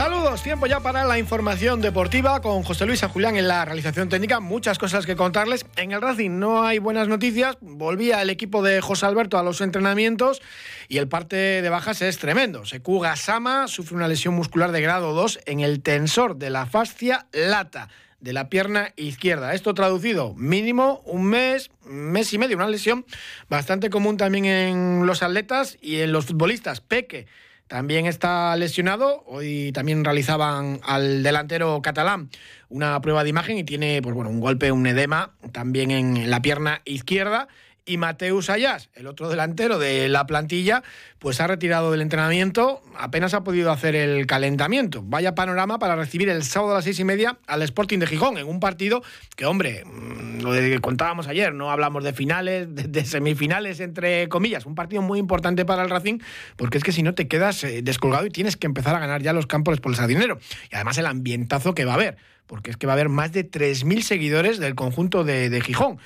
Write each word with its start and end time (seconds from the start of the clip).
Saludos, 0.00 0.42
tiempo 0.42 0.66
ya 0.66 0.80
para 0.80 1.04
la 1.04 1.18
información 1.18 1.82
deportiva 1.82 2.40
con 2.40 2.62
José 2.62 2.86
Luis 2.86 3.00
San 3.00 3.10
Julián 3.10 3.36
en 3.36 3.46
la 3.46 3.66
realización 3.66 4.08
técnica. 4.08 4.40
Muchas 4.40 4.78
cosas 4.78 5.04
que 5.04 5.14
contarles. 5.14 5.66
En 5.76 5.92
el 5.92 6.00
Racing 6.00 6.38
no 6.38 6.64
hay 6.64 6.78
buenas 6.78 7.06
noticias. 7.06 7.58
Volvía 7.60 8.22
el 8.22 8.30
equipo 8.30 8.62
de 8.62 8.80
José 8.80 9.04
Alberto 9.04 9.36
a 9.36 9.42
los 9.42 9.60
entrenamientos 9.60 10.40
y 10.88 10.96
el 10.96 11.06
parte 11.06 11.36
de 11.36 11.68
bajas 11.68 12.00
es 12.00 12.16
tremendo. 12.16 12.64
Seku 12.64 13.04
Sama 13.14 13.68
sufre 13.68 13.94
una 13.94 14.08
lesión 14.08 14.32
muscular 14.32 14.72
de 14.72 14.80
grado 14.80 15.12
2 15.12 15.40
en 15.44 15.60
el 15.60 15.82
tensor 15.82 16.36
de 16.36 16.48
la 16.48 16.64
fascia 16.64 17.26
lata 17.32 17.90
de 18.20 18.32
la 18.32 18.48
pierna 18.48 18.94
izquierda. 18.96 19.52
Esto 19.52 19.74
traducido, 19.74 20.32
mínimo 20.34 21.02
un 21.04 21.26
mes, 21.26 21.70
mes 21.84 22.32
y 22.32 22.38
medio, 22.38 22.56
una 22.56 22.68
lesión 22.68 23.04
bastante 23.50 23.90
común 23.90 24.16
también 24.16 24.46
en 24.46 25.06
los 25.06 25.22
atletas 25.22 25.76
y 25.82 26.00
en 26.00 26.12
los 26.12 26.24
futbolistas. 26.24 26.80
Peque 26.80 27.26
también 27.70 28.06
está 28.06 28.56
lesionado. 28.56 29.22
Hoy 29.28 29.70
también 29.70 30.04
realizaban 30.04 30.80
al 30.82 31.22
delantero 31.22 31.80
catalán 31.82 32.28
una 32.68 33.00
prueba 33.00 33.22
de 33.22 33.30
imagen 33.30 33.58
y 33.58 33.64
tiene 33.64 34.02
pues 34.02 34.12
bueno, 34.12 34.28
un 34.28 34.40
golpe, 34.40 34.72
un 34.72 34.88
edema 34.88 35.30
también 35.52 35.92
en 35.92 36.30
la 36.30 36.42
pierna 36.42 36.82
izquierda 36.84 37.46
y 37.84 37.96
Mateus 37.96 38.50
Ayas, 38.50 38.90
el 38.94 39.06
otro 39.06 39.28
delantero 39.28 39.78
de 39.78 40.08
la 40.08 40.26
plantilla, 40.26 40.82
pues 41.18 41.40
ha 41.40 41.46
retirado 41.46 41.90
del 41.90 42.02
entrenamiento, 42.02 42.82
apenas 42.96 43.34
ha 43.34 43.44
podido 43.44 43.70
hacer 43.70 43.94
el 43.94 44.26
calentamiento. 44.26 45.02
Vaya 45.04 45.34
panorama 45.34 45.78
para 45.78 45.96
recibir 45.96 46.28
el 46.28 46.42
sábado 46.44 46.72
a 46.72 46.76
las 46.76 46.84
seis 46.84 46.98
y 47.00 47.04
media 47.04 47.38
al 47.46 47.62
Sporting 47.62 47.98
de 47.98 48.06
Gijón, 48.06 48.38
en 48.38 48.46
un 48.48 48.60
partido 48.60 49.02
que, 49.36 49.46
hombre, 49.46 49.84
mm, 49.84 50.40
lo 50.42 50.52
que 50.52 50.80
contábamos 50.80 51.28
ayer, 51.28 51.52
no 51.52 51.70
hablamos 51.70 52.04
de 52.04 52.12
finales, 52.12 52.68
de, 52.70 53.04
semifinales, 53.04 53.80
entre 53.80 54.28
comillas, 54.28 54.66
un 54.66 54.74
partido 54.74 55.02
muy 55.02 55.18
importante 55.18 55.64
para 55.64 55.82
el 55.82 55.90
Racing, 55.90 56.18
porque 56.56 56.78
es 56.78 56.84
que 56.84 56.92
si 56.92 57.02
no 57.02 57.14
te 57.14 57.28
quedas 57.28 57.64
eh, 57.64 57.82
descolgado 57.82 58.26
y 58.26 58.30
tienes 58.30 58.56
que 58.56 58.66
empezar 58.66 58.94
a 58.94 58.98
ganar 58.98 59.22
ya 59.22 59.32
los 59.32 59.46
campos 59.46 59.80
por 59.80 59.98
el 59.98 60.06
dinero. 60.06 60.38
Y 60.70 60.74
además 60.74 60.98
el 60.98 61.06
ambientazo 61.06 61.74
que 61.74 61.84
va 61.84 61.92
a 61.92 61.94
haber, 61.96 62.16
porque 62.46 62.70
es 62.70 62.76
que 62.76 62.86
va 62.86 62.92
a 62.92 62.94
haber 62.94 63.08
más 63.08 63.32
de 63.32 63.48
3.000 63.48 64.02
seguidores 64.02 64.58
del 64.58 64.74
conjunto 64.74 65.24
de, 65.24 65.50
de 65.50 65.60
Gijón 65.60 65.98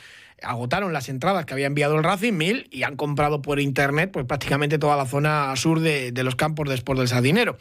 agotaron 0.43 0.93
las 0.93 1.09
entradas 1.09 1.47
que 1.47 1.55
había 1.55 1.67
enviado 1.67 1.97
el 1.97 2.05
Racing 2.05 2.33
Mil 2.33 2.69
y 2.71 2.83
han 2.83 2.97
comprado 2.97 3.43
por 3.43 3.61
internet 3.61 4.11
pues 4.13 4.27
prácticamente 4.27 4.79
toda 4.79 4.97
la 4.97 5.07
zona 5.07 5.55
sur 5.57 5.81
de, 5.81 6.13
los 6.23 6.37
campos 6.37 6.69
de 6.69 6.75
Sport 6.75 6.99
del 6.99 7.09
Sardinero. 7.09 7.57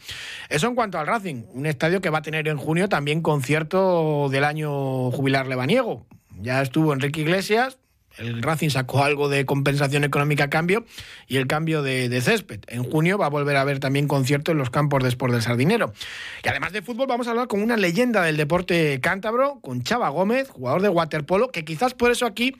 Eso 0.48 0.68
en 0.68 0.74
cuanto 0.74 0.98
al 0.98 1.06
Racing, 1.06 1.44
un 1.52 1.66
estadio 1.66 2.00
que 2.00 2.10
va 2.10 2.18
a 2.18 2.22
tener 2.22 2.48
en 2.48 2.56
junio 2.56 2.88
también 2.88 3.22
concierto 3.22 4.28
del 4.30 4.44
año 4.44 5.10
jubilar 5.10 5.46
lebaniego. 5.46 6.06
Ya 6.40 6.62
estuvo 6.62 6.92
Enrique 6.92 7.20
Iglesias, 7.20 7.78
el 8.18 8.42
Racing 8.42 8.70
sacó 8.70 9.04
algo 9.04 9.28
de 9.28 9.44
compensación 9.44 10.04
económica 10.04 10.44
a 10.44 10.50
cambio 10.50 10.84
y 11.26 11.36
el 11.36 11.46
cambio 11.46 11.82
de, 11.82 12.20
césped. 12.20 12.60
En 12.68 12.84
junio 12.84 13.18
va 13.18 13.26
a 13.26 13.30
volver 13.30 13.56
a 13.56 13.62
haber 13.62 13.80
también 13.80 14.08
concierto 14.08 14.52
en 14.52 14.58
los 14.58 14.70
campos 14.70 15.02
de 15.02 15.08
Sport 15.08 15.32
del 15.32 15.42
Sardinero. 15.42 15.92
Y 16.42 16.48
además 16.48 16.72
de 16.72 16.82
fútbol 16.82 17.06
vamos 17.06 17.26
a 17.26 17.30
hablar 17.30 17.48
con 17.48 17.62
una 17.62 17.76
leyenda 17.76 18.22
del 18.22 18.36
deporte 18.36 19.00
cántabro, 19.00 19.60
con 19.60 19.82
Chava 19.82 20.08
Gómez, 20.08 20.48
jugador 20.48 20.82
de 20.82 20.88
waterpolo, 20.88 21.50
que 21.50 21.64
quizás 21.64 21.94
por 21.94 22.10
eso 22.10 22.26
aquí 22.26 22.56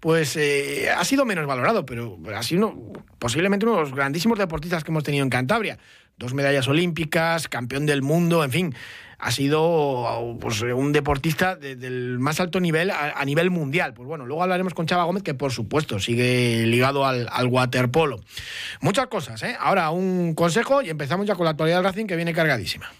pues 0.00 0.36
eh, 0.36 0.90
ha 0.90 1.04
sido 1.04 1.24
menos 1.24 1.46
valorado, 1.46 1.84
pero 1.86 2.18
ha 2.34 2.42
sido 2.42 2.74
posiblemente 3.18 3.66
uno 3.66 3.76
de 3.76 3.82
los 3.82 3.94
grandísimos 3.94 4.38
deportistas 4.38 4.84
que 4.84 4.90
hemos 4.90 5.04
tenido 5.04 5.24
en 5.24 5.30
Cantabria. 5.30 5.78
Dos 6.18 6.34
medallas 6.34 6.66
olímpicas, 6.66 7.46
campeón 7.48 7.86
del 7.86 8.02
mundo, 8.02 8.42
en 8.42 8.50
fin 8.50 8.74
ha 9.18 9.30
sido 9.32 10.36
pues, 10.40 10.62
un 10.62 10.92
deportista 10.92 11.56
del 11.56 12.18
más 12.18 12.40
alto 12.40 12.60
nivel 12.60 12.90
a, 12.90 13.24
nivel 13.24 13.50
mundial. 13.50 13.92
Pues 13.94 14.06
bueno, 14.06 14.26
luego 14.26 14.42
hablaremos 14.42 14.74
con 14.74 14.86
Chava 14.86 15.04
Gómez, 15.04 15.22
que 15.22 15.34
por 15.34 15.52
supuesto 15.52 15.98
sigue 15.98 16.64
ligado 16.66 17.04
al, 17.04 17.28
al 17.30 17.46
waterpolo. 17.48 18.20
Muchas 18.80 19.08
cosas, 19.08 19.42
¿eh? 19.42 19.56
Ahora 19.58 19.90
un 19.90 20.34
consejo 20.34 20.82
y 20.82 20.90
empezamos 20.90 21.26
ya 21.26 21.34
con 21.34 21.44
la 21.44 21.50
actualidad 21.50 21.78
del 21.78 21.84
Racing 21.84 22.06
que 22.06 22.16
viene 22.16 22.32
cargadísima. 22.32 22.90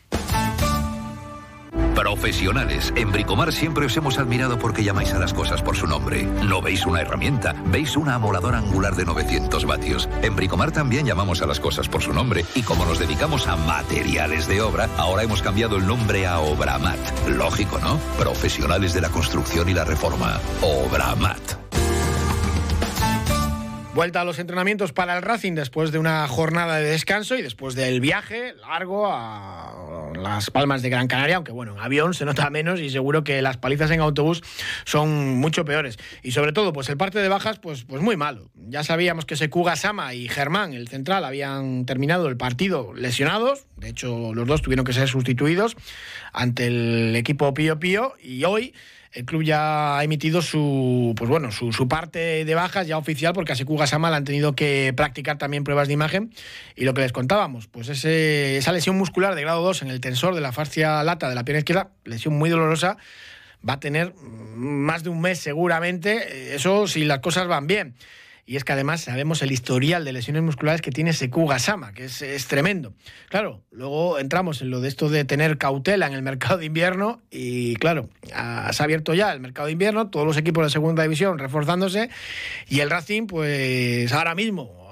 Profesionales. 1.98 2.92
En 2.94 3.10
Bricomar 3.10 3.52
siempre 3.52 3.86
os 3.86 3.96
hemos 3.96 4.20
admirado 4.20 4.56
porque 4.56 4.84
llamáis 4.84 5.12
a 5.14 5.18
las 5.18 5.34
cosas 5.34 5.62
por 5.62 5.74
su 5.74 5.88
nombre. 5.88 6.22
No 6.44 6.62
veis 6.62 6.86
una 6.86 7.00
herramienta, 7.00 7.56
veis 7.66 7.96
una 7.96 8.14
amoladora 8.14 8.58
angular 8.58 8.94
de 8.94 9.04
900 9.04 9.64
vatios. 9.64 10.08
En 10.22 10.36
Bricomar 10.36 10.70
también 10.70 11.06
llamamos 11.06 11.42
a 11.42 11.46
las 11.46 11.58
cosas 11.58 11.88
por 11.88 12.00
su 12.00 12.12
nombre 12.12 12.44
y 12.54 12.62
como 12.62 12.86
nos 12.86 13.00
dedicamos 13.00 13.48
a 13.48 13.56
materiales 13.56 14.46
de 14.46 14.60
obra, 14.60 14.88
ahora 14.96 15.24
hemos 15.24 15.42
cambiado 15.42 15.76
el 15.76 15.88
nombre 15.88 16.24
a 16.24 16.38
Obramat. 16.38 17.00
Lógico, 17.30 17.80
¿no? 17.80 17.98
Profesionales 18.16 18.94
de 18.94 19.00
la 19.00 19.08
construcción 19.08 19.68
y 19.68 19.74
la 19.74 19.84
reforma. 19.84 20.38
Obramat. 20.62 21.58
Vuelta 23.98 24.20
a 24.20 24.24
los 24.24 24.38
entrenamientos 24.38 24.92
para 24.92 25.16
el 25.16 25.22
Racing 25.24 25.54
después 25.54 25.90
de 25.90 25.98
una 25.98 26.28
jornada 26.28 26.76
de 26.76 26.90
descanso 26.90 27.34
y 27.34 27.42
después 27.42 27.74
del 27.74 28.00
viaje 28.00 28.54
largo 28.54 29.08
a 29.08 29.97
las 30.22 30.50
Palmas 30.50 30.82
de 30.82 30.90
Gran 30.90 31.08
Canaria, 31.08 31.36
aunque 31.36 31.52
bueno, 31.52 31.74
en 31.74 31.80
avión 31.80 32.14
se 32.14 32.24
nota 32.24 32.50
menos 32.50 32.80
y 32.80 32.90
seguro 32.90 33.24
que 33.24 33.40
las 33.42 33.56
palizas 33.56 33.90
en 33.90 34.00
autobús 34.00 34.42
son 34.84 35.36
mucho 35.36 35.64
peores. 35.64 35.98
Y 36.22 36.32
sobre 36.32 36.52
todo, 36.52 36.72
pues 36.72 36.88
el 36.88 36.96
parte 36.96 37.18
de 37.18 37.28
bajas, 37.28 37.58
pues, 37.58 37.84
pues 37.84 38.02
muy 38.02 38.16
malo. 38.16 38.50
Ya 38.54 38.84
sabíamos 38.84 39.24
que 39.24 39.36
Sekuga 39.36 39.76
Sama 39.76 40.14
y 40.14 40.28
Germán, 40.28 40.74
el 40.74 40.88
central, 40.88 41.24
habían 41.24 41.86
terminado 41.86 42.28
el 42.28 42.36
partido 42.36 42.92
lesionados. 42.94 43.66
De 43.76 43.88
hecho, 43.88 44.34
los 44.34 44.46
dos 44.46 44.62
tuvieron 44.62 44.84
que 44.84 44.92
ser 44.92 45.08
sustituidos 45.08 45.76
ante 46.32 46.66
el 46.66 47.16
equipo 47.16 47.54
Pío 47.54 47.78
Pío 47.78 48.14
y 48.22 48.44
hoy 48.44 48.74
el 49.12 49.24
club 49.24 49.42
ya 49.42 49.98
ha 49.98 50.04
emitido 50.04 50.42
su, 50.42 51.14
pues 51.16 51.30
bueno, 51.30 51.50
su, 51.50 51.88
parte 51.88 52.44
de 52.44 52.54
bajas 52.54 52.86
ya 52.86 52.98
oficial 52.98 53.32
porque 53.32 53.52
a 53.52 53.56
Seku 53.56 53.76
Gasama 53.76 54.10
le 54.10 54.16
han 54.16 54.24
tenido 54.24 54.54
que 54.54 54.92
practicar 54.96 55.38
también 55.38 55.64
pruebas 55.64 55.88
de 55.88 55.94
imagen 55.94 56.32
y 56.76 56.84
lo 56.84 56.94
que 56.94 57.00
les 57.00 57.12
contábamos, 57.12 57.66
pues 57.66 57.88
esa 57.88 58.72
lesión 58.72 58.96
muscular 58.96 59.34
de 59.34 59.42
grado 59.42 59.62
2 59.62 59.82
en 59.82 59.88
el 59.88 60.00
tensor 60.00 60.34
de 60.34 60.40
la 60.40 60.52
fascia 60.52 61.02
lata 61.02 61.28
de 61.28 61.34
la 61.34 61.44
pierna 61.44 61.60
izquierda, 61.60 61.90
lesión 62.04 62.34
muy 62.34 62.50
dolorosa, 62.50 62.98
va 63.66 63.74
a 63.74 63.80
tener 63.80 64.14
más 64.14 65.02
de 65.02 65.10
un 65.10 65.20
mes 65.20 65.38
seguramente, 65.38 66.54
eso 66.54 66.86
si 66.86 67.04
las 67.04 67.20
cosas 67.20 67.48
van 67.48 67.66
bien. 67.66 67.94
Y 68.48 68.56
es 68.56 68.64
que 68.64 68.72
además 68.72 69.02
sabemos 69.02 69.42
el 69.42 69.52
historial 69.52 70.06
de 70.06 70.12
lesiones 70.14 70.42
musculares 70.42 70.80
que 70.80 70.90
tiene 70.90 71.12
Seku 71.12 71.46
Gasama, 71.46 71.92
que 71.92 72.06
es, 72.06 72.46
tremendo. 72.46 72.94
Claro, 73.28 73.60
luego 73.70 74.18
entramos 74.18 74.62
en 74.62 74.70
lo 74.70 74.80
de 74.80 74.88
esto 74.88 75.10
de 75.10 75.26
tener 75.26 75.58
cautela 75.58 76.06
en 76.06 76.14
el 76.14 76.22
mercado 76.22 76.56
de 76.56 76.64
invierno 76.64 77.20
y 77.30 77.76
claro, 77.76 78.08
se 78.24 78.32
ha 78.32 78.70
abierto 78.70 79.12
ya 79.12 79.34
el 79.34 79.40
mercado 79.40 79.66
de 79.66 79.72
invierno, 79.72 80.08
todos 80.08 80.26
los 80.26 80.38
equipos 80.38 80.64
de 80.64 80.70
segunda 80.70 81.02
división 81.02 81.38
reforzándose 81.38 82.08
y 82.70 82.80
el 82.80 82.88
Racing 82.88 83.26
pues 83.26 84.10
ahora 84.14 84.34
mismo 84.34 84.88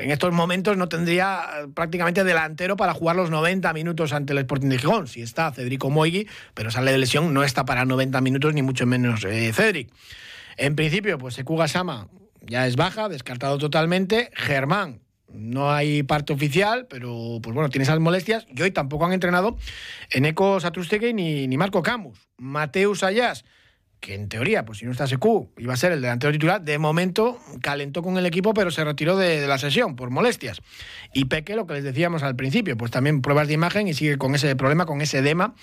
en 0.00 0.10
estos 0.10 0.32
momentos 0.32 0.78
no 0.78 0.88
tendría 0.88 1.42
prácticamente 1.74 2.24
delantero 2.24 2.78
para 2.78 2.94
jugar 2.94 3.16
los 3.16 3.28
90 3.28 3.70
minutos 3.74 4.14
ante 4.14 4.32
el 4.32 4.38
Sporting 4.38 4.68
de 4.68 4.78
Gijón. 4.78 5.08
Si 5.08 5.20
está 5.20 5.52
Cedrico 5.52 5.90
Moigui, 5.90 6.26
pero 6.54 6.70
sale 6.70 6.90
de 6.90 6.96
lesión, 6.96 7.34
no 7.34 7.44
está 7.44 7.66
para 7.66 7.84
90 7.84 8.18
minutos, 8.22 8.54
ni 8.54 8.62
mucho 8.62 8.86
menos 8.86 9.26
eh, 9.26 9.52
Cedric. 9.52 9.90
En 10.56 10.74
principio, 10.74 11.18
pues 11.18 11.34
Seku 11.34 11.54
Gasama 11.58 12.08
ya 12.46 12.66
es 12.66 12.76
baja, 12.76 13.08
descartado 13.08 13.58
totalmente. 13.58 14.30
Germán, 14.34 15.00
no 15.32 15.72
hay 15.72 16.02
parte 16.02 16.32
oficial, 16.32 16.86
pero 16.88 17.38
pues 17.42 17.54
bueno, 17.54 17.68
tiene 17.70 17.84
esas 17.84 18.00
molestias. 18.00 18.46
Y 18.54 18.62
hoy 18.62 18.70
tampoco 18.70 19.04
han 19.04 19.12
entrenado 19.12 19.56
en 20.10 20.24
Eco 20.24 20.60
Satrustegui 20.60 21.12
ni, 21.12 21.46
ni 21.46 21.56
Marco 21.56 21.82
Camus. 21.82 22.18
Mateus 22.36 23.02
Ayas, 23.02 23.44
que 24.04 24.14
en 24.14 24.28
teoría, 24.28 24.64
pues 24.64 24.78
si 24.78 24.84
no 24.84 24.92
está 24.92 25.06
SQ, 25.06 25.24
iba 25.56 25.72
a 25.72 25.76
ser 25.76 25.92
el 25.92 26.02
delantero 26.02 26.32
titular, 26.32 26.60
de 26.62 26.78
momento 26.78 27.40
calentó 27.62 28.02
con 28.02 28.18
el 28.18 28.26
equipo, 28.26 28.52
pero 28.52 28.70
se 28.70 28.84
retiró 28.84 29.16
de, 29.16 29.46
la 29.46 29.56
sesión 29.58 29.96
por 29.96 30.10
molestias. 30.10 30.60
Y 31.14 31.24
Peque, 31.24 31.56
lo 31.56 31.66
que 31.66 31.74
les 31.74 31.84
decíamos 31.84 32.22
al 32.22 32.36
principio, 32.36 32.76
pues 32.76 32.90
también 32.90 33.22
pruebas 33.22 33.48
de 33.48 33.54
imagen 33.54 33.88
y 33.88 33.94
sigue 33.94 34.18
con 34.18 34.34
ese 34.34 34.54
problema, 34.56 34.84
con 34.84 35.00
ese 35.00 35.18
edema, 35.18 35.54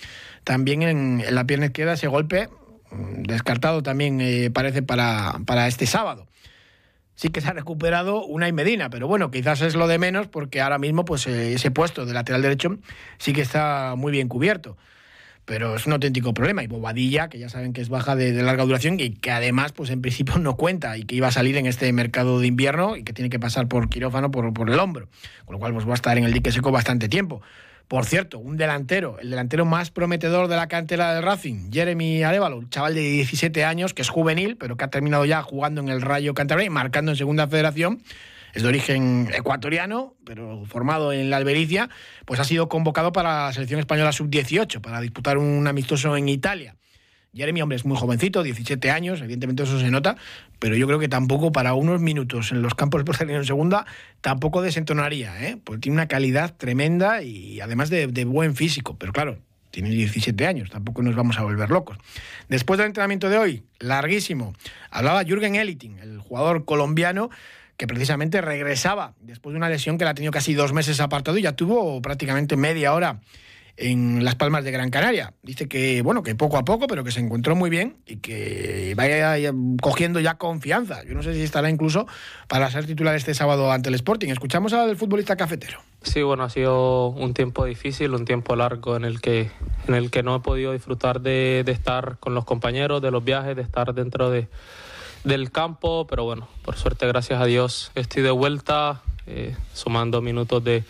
también 0.43 0.81
en, 0.81 1.23
la 1.29 1.45
pierna 1.45 1.67
izquierda, 1.67 1.93
ese 1.93 2.07
golpe 2.07 2.49
mm, 2.89 3.23
descartado 3.23 3.83
también 3.83 4.19
eh, 4.21 4.49
parece 4.51 4.81
para, 4.81 5.39
para 5.45 5.67
este 5.67 5.85
sábado 5.85 6.25
sí 7.21 7.29
que 7.29 7.39
se 7.39 7.49
ha 7.49 7.53
recuperado 7.53 8.25
una 8.25 8.47
y 8.47 8.51
Medina, 8.51 8.89
pero 8.89 9.07
bueno, 9.07 9.29
quizás 9.29 9.61
es 9.61 9.75
lo 9.75 9.87
de 9.87 9.99
menos 9.99 10.25
porque 10.25 10.59
ahora 10.59 10.79
mismo 10.79 11.05
pues 11.05 11.27
eh, 11.27 11.53
ese 11.53 11.69
puesto 11.69 12.07
de 12.07 12.13
lateral 12.15 12.41
derecho 12.41 12.79
sí 13.19 13.31
que 13.31 13.41
está 13.41 13.93
muy 13.95 14.11
bien 14.11 14.27
cubierto. 14.27 14.75
Pero 15.45 15.75
es 15.75 15.85
un 15.85 15.93
auténtico 15.93 16.33
problema. 16.33 16.63
Y 16.63 16.67
Bobadilla, 16.67 17.27
que 17.27 17.37
ya 17.37 17.49
saben 17.49 17.73
que 17.73 17.81
es 17.81 17.89
baja 17.89 18.15
de, 18.15 18.31
larga 18.41 18.63
duración 18.63 18.99
y 18.99 19.11
que 19.11 19.31
además, 19.31 19.71
pues 19.71 19.89
en 19.89 20.01
principio 20.01 20.37
no 20.39 20.55
cuenta 20.55 20.97
y 20.97 21.03
que 21.03 21.15
iba 21.15 21.27
a 21.27 21.31
salir 21.31 21.57
en 21.57 21.67
este 21.67 21.91
mercado 21.93 22.39
de 22.39 22.47
invierno 22.47 22.95
y 22.95 23.03
que 23.03 23.13
tiene 23.13 23.29
que 23.29 23.39
pasar 23.39 23.67
por 23.67 23.89
quirófano 23.89 24.31
por, 24.31 24.51
por 24.53 24.69
el 24.71 24.79
hombro. 24.79 25.07
Con 25.45 25.53
lo 25.53 25.59
cual, 25.59 25.73
pues 25.73 25.85
va 25.85 25.91
a 25.91 25.95
estar 25.95 26.17
en 26.17 26.23
el 26.23 26.33
dique 26.33 26.51
seco 26.51 26.71
bastante 26.71 27.07
tiempo. 27.07 27.41
Por 27.91 28.05
cierto, 28.05 28.39
un 28.39 28.55
delantero, 28.55 29.19
el 29.19 29.31
delantero 29.31 29.65
más 29.65 29.91
prometedor 29.91 30.47
de 30.47 30.55
la 30.55 30.69
cantera 30.69 31.13
del 31.13 31.23
Racing, 31.23 31.73
Jeremy 31.73 32.23
Arevalo, 32.23 32.57
un 32.57 32.69
chaval 32.69 32.95
de 32.95 33.01
17 33.01 33.65
años 33.65 33.93
que 33.93 34.01
es 34.01 34.07
juvenil, 34.07 34.55
pero 34.55 34.77
que 34.77 34.85
ha 34.85 34.87
terminado 34.87 35.25
ya 35.25 35.41
jugando 35.41 35.81
en 35.81 35.89
el 35.89 36.01
Rayo 36.01 36.33
Cantabria 36.33 36.67
y 36.67 36.69
marcando 36.69 37.11
en 37.11 37.17
Segunda 37.17 37.49
Federación. 37.49 38.01
Es 38.53 38.63
de 38.63 38.69
origen 38.69 39.29
ecuatoriano, 39.35 40.15
pero 40.25 40.63
formado 40.67 41.11
en 41.11 41.29
la 41.29 41.35
Albericia, 41.35 41.89
pues 42.23 42.39
ha 42.39 42.45
sido 42.45 42.69
convocado 42.69 43.11
para 43.11 43.47
la 43.47 43.51
selección 43.51 43.81
española 43.81 44.13
sub-18 44.13 44.79
para 44.79 45.01
disputar 45.01 45.37
un 45.37 45.67
amistoso 45.67 46.15
en 46.15 46.29
Italia. 46.29 46.77
Jeremy, 47.33 47.61
hombre, 47.61 47.77
es 47.77 47.85
muy 47.85 47.97
jovencito, 47.97 48.43
17 48.43 48.91
años, 48.91 49.21
evidentemente 49.21 49.63
eso 49.63 49.79
se 49.79 49.89
nota, 49.89 50.17
pero 50.59 50.75
yo 50.75 50.85
creo 50.85 50.99
que 50.99 51.07
tampoco 51.07 51.53
para 51.53 51.73
unos 51.75 52.01
minutos 52.01 52.51
en 52.51 52.61
los 52.61 52.75
campos 52.75 53.05
de 53.05 53.33
en 53.33 53.45
segunda 53.45 53.85
tampoco 54.19 54.61
desentonaría, 54.61 55.47
¿eh? 55.47 55.57
porque 55.63 55.79
tiene 55.79 55.95
una 55.95 56.09
calidad 56.09 56.53
tremenda 56.57 57.23
y 57.23 57.61
además 57.61 57.89
de, 57.89 58.07
de 58.07 58.25
buen 58.25 58.53
físico, 58.53 58.97
pero 58.99 59.13
claro, 59.13 59.39
tiene 59.69 59.91
17 59.91 60.45
años, 60.45 60.69
tampoco 60.71 61.03
nos 61.03 61.15
vamos 61.15 61.39
a 61.39 61.43
volver 61.43 61.69
locos. 61.69 61.97
Después 62.49 62.77
del 62.77 62.87
entrenamiento 62.87 63.29
de 63.29 63.37
hoy, 63.37 63.63
larguísimo, 63.79 64.53
hablaba 64.89 65.23
Jürgen 65.23 65.55
Eliting, 65.55 65.99
el 65.99 66.19
jugador 66.19 66.65
colombiano 66.65 67.29
que 67.77 67.87
precisamente 67.87 68.41
regresaba 68.41 69.13
después 69.21 69.53
de 69.53 69.57
una 69.57 69.69
lesión 69.69 69.97
que 69.97 70.03
la 70.03 70.11
ha 70.11 70.15
tenido 70.15 70.33
casi 70.33 70.53
dos 70.53 70.73
meses 70.73 70.99
apartado 70.99 71.37
y 71.37 71.43
ya 71.43 71.55
tuvo 71.55 72.01
prácticamente 72.01 72.57
media 72.57 72.93
hora 72.93 73.21
en 73.77 74.23
Las 74.23 74.35
Palmas 74.35 74.63
de 74.63 74.71
Gran 74.71 74.89
Canaria. 74.89 75.33
Dice 75.43 75.67
que, 75.67 76.01
bueno, 76.01 76.23
que 76.23 76.35
poco 76.35 76.57
a 76.57 76.63
poco, 76.63 76.87
pero 76.87 77.03
que 77.03 77.11
se 77.11 77.19
encontró 77.19 77.55
muy 77.55 77.69
bien 77.69 77.97
y 78.05 78.17
que 78.17 78.93
vaya 78.95 79.37
cogiendo 79.81 80.19
ya 80.19 80.35
confianza. 80.35 81.03
Yo 81.03 81.13
no 81.13 81.23
sé 81.23 81.33
si 81.33 81.41
estará 81.41 81.69
incluso 81.69 82.07
para 82.47 82.69
ser 82.69 82.85
titular 82.85 83.15
este 83.15 83.33
sábado 83.33 83.71
ante 83.71 83.89
el 83.89 83.95
Sporting. 83.95 84.29
Escuchamos 84.29 84.73
al 84.73 84.95
futbolista 84.97 85.35
cafetero. 85.35 85.79
Sí, 86.03 86.21
bueno, 86.21 86.43
ha 86.43 86.49
sido 86.49 87.07
un 87.07 87.33
tiempo 87.33 87.65
difícil, 87.65 88.13
un 88.13 88.25
tiempo 88.25 88.55
largo 88.55 88.95
en 88.95 89.05
el 89.05 89.21
que, 89.21 89.51
en 89.87 89.95
el 89.95 90.09
que 90.11 90.23
no 90.23 90.35
he 90.35 90.39
podido 90.39 90.73
disfrutar 90.73 91.21
de, 91.21 91.63
de 91.65 91.71
estar 91.71 92.17
con 92.19 92.33
los 92.33 92.45
compañeros, 92.45 93.01
de 93.01 93.11
los 93.11 93.23
viajes, 93.23 93.55
de 93.55 93.61
estar 93.61 93.93
dentro 93.93 94.31
de, 94.31 94.47
del 95.23 95.51
campo, 95.51 96.07
pero 96.07 96.23
bueno, 96.23 96.47
por 96.63 96.75
suerte, 96.75 97.07
gracias 97.07 97.39
a 97.41 97.45
Dios, 97.45 97.91
estoy 97.95 98.23
de 98.23 98.31
vuelta, 98.31 99.01
eh, 99.27 99.55
sumando 99.73 100.21
minutos 100.21 100.63
de 100.63 100.83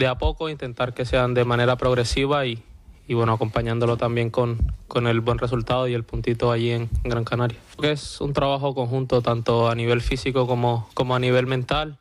de 0.00 0.08
a 0.08 0.16
poco, 0.16 0.48
intentar 0.48 0.94
que 0.94 1.04
sean 1.04 1.34
de 1.34 1.44
manera 1.44 1.76
progresiva 1.76 2.46
y, 2.46 2.62
y 3.06 3.14
bueno, 3.14 3.32
acompañándolo 3.32 3.96
también 3.96 4.30
con, 4.30 4.58
con, 4.88 5.06
el 5.06 5.20
buen 5.20 5.38
resultado 5.38 5.86
y 5.86 5.94
el 5.94 6.04
puntito 6.04 6.50
allí 6.50 6.70
en 6.70 6.88
Gran 7.04 7.24
Canaria. 7.24 7.58
Es 7.82 8.20
un 8.20 8.32
trabajo 8.32 8.74
conjunto 8.74 9.20
tanto 9.20 9.68
a 9.68 9.74
nivel 9.74 10.00
físico 10.00 10.46
como, 10.46 10.88
como 10.94 11.14
a 11.14 11.20
nivel 11.20 11.46
mental. 11.46 11.98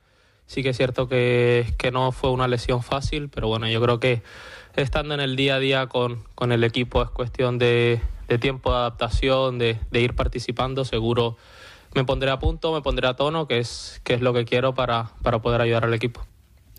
Sí 0.48 0.64
que 0.64 0.70
es 0.70 0.78
cierto 0.78 1.08
que, 1.08 1.74
que, 1.78 1.92
no 1.92 2.12
fue 2.12 2.32
una 2.32 2.48
lesión 2.48 2.82
fácil, 2.82 3.30
pero 3.30 3.50
bueno, 3.50 3.68
yo 3.68 3.82
creo 3.82 4.00
que 4.00 4.24
estando 4.76 5.14
en 5.14 5.20
el 5.20 5.36
día 5.36 5.56
a 5.56 5.60
día 5.60 5.88
con, 5.88 6.24
con 6.36 6.52
el 6.52 6.64
equipo 6.64 7.04
es 7.04 7.10
cuestión 7.10 7.60
de, 7.60 8.02
de 8.30 8.38
tiempo 8.40 8.72
de 8.72 8.78
adaptación, 8.78 9.60
de, 9.60 9.78
de, 9.92 10.02
ir 10.02 10.16
participando. 10.16 10.86
Seguro 10.86 11.36
me 11.94 12.06
pondré 12.06 12.32
a 12.32 12.40
punto, 12.40 12.74
me 12.74 12.82
pondré 12.82 13.08
a 13.08 13.16
tono, 13.16 13.46
que 13.46 13.60
es, 13.60 14.00
que 14.06 14.14
es 14.14 14.22
lo 14.22 14.34
que 14.34 14.46
quiero 14.46 14.74
para, 14.74 15.12
para 15.22 15.40
poder 15.40 15.60
ayudar 15.60 15.84
al 15.84 15.94
equipo. 15.94 16.26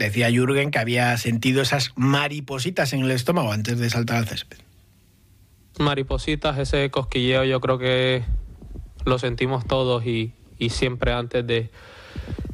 Decía 0.01 0.31
Jürgen 0.31 0.71
que 0.71 0.79
había 0.79 1.15
sentido 1.19 1.61
esas 1.61 1.93
maripositas 1.95 2.95
en 2.95 3.03
el 3.03 3.11
estómago 3.11 3.53
antes 3.53 3.79
de 3.79 3.91
saltar 3.91 4.17
al 4.17 4.27
césped. 4.27 4.57
Maripositas, 5.79 6.57
ese 6.57 6.91
cosquilleo 6.91 7.45
yo 7.45 7.61
creo 7.61 7.77
que 7.79 8.25
lo 9.05 9.19
sentimos 9.19 9.67
todos 9.67 10.07
y, 10.07 10.33
siempre 10.71 11.13
antes 11.13 11.47
de, 11.47 11.71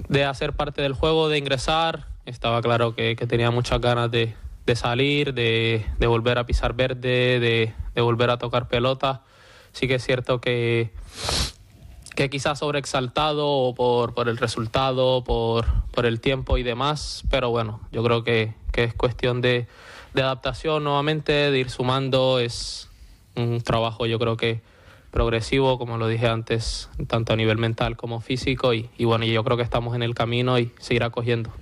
de, 0.09 0.25
hacer 0.25 0.55
parte 0.55 0.83
del 0.83 0.95
juego, 0.95 1.29
de 1.29 1.39
ingresar, 1.39 2.09
estaba 2.25 2.61
claro 2.63 2.97
que, 2.97 3.15
tenía 3.15 3.53
muchas 3.53 3.81
ganas 3.81 4.11
de, 4.11 4.35
de 4.67 4.75
salir, 4.75 5.33
de, 5.33 5.87
de, 6.01 6.07
volver 6.09 6.39
a 6.39 6.47
pisar 6.47 6.75
verde, 6.75 7.39
de, 7.39 7.73
de 7.95 8.01
volver 8.01 8.31
a 8.31 8.39
tocar 8.39 8.67
pelota. 8.67 9.23
Sí 9.71 9.87
que 9.87 9.95
es 9.95 10.05
cierto 10.05 10.41
que 10.41 10.91
que 12.17 12.31
quizás 12.31 12.59
sobreexaltado 12.59 13.75
por, 13.77 14.15
por 14.15 14.29
el 14.29 14.39
resultado, 14.39 15.23
por, 15.23 15.67
por, 15.93 16.07
el 16.07 16.21
tiempo 16.21 16.59
y 16.59 16.63
demás, 16.63 17.23
pero 17.31 17.51
bueno, 17.51 17.81
yo 17.93 18.03
creo 18.03 18.25
que, 18.25 18.55
que 18.73 18.85
es 18.85 18.95
cuestión 18.95 19.43
de, 19.43 19.69
de, 20.15 20.23
adaptación 20.23 20.83
nuevamente, 20.83 21.33
de 21.33 21.59
ir 21.59 21.71
sumando, 21.71 22.41
es 22.41 22.89
un 23.37 23.61
trabajo 23.61 24.07
yo 24.07 24.19
creo 24.19 24.39
que 24.39 24.63
progresivo, 25.11 25.79
como 25.79 25.99
lo 25.99 26.09
dije 26.09 26.27
antes, 26.27 26.89
tanto 27.07 27.35
a 27.35 27.37
nivel 27.37 27.59
mental 27.59 27.97
como 27.97 28.21
físico, 28.21 28.73
y, 28.73 28.89
y 28.97 29.05
bueno, 29.05 29.27
yo 29.27 29.45
creo 29.45 29.59
que 29.59 29.63
estamos 29.63 29.95
en 29.95 30.03
el 30.03 30.15
camino 30.15 30.59
y 30.59 30.73
seguirá 30.79 31.11
cogiendo. 31.11 31.53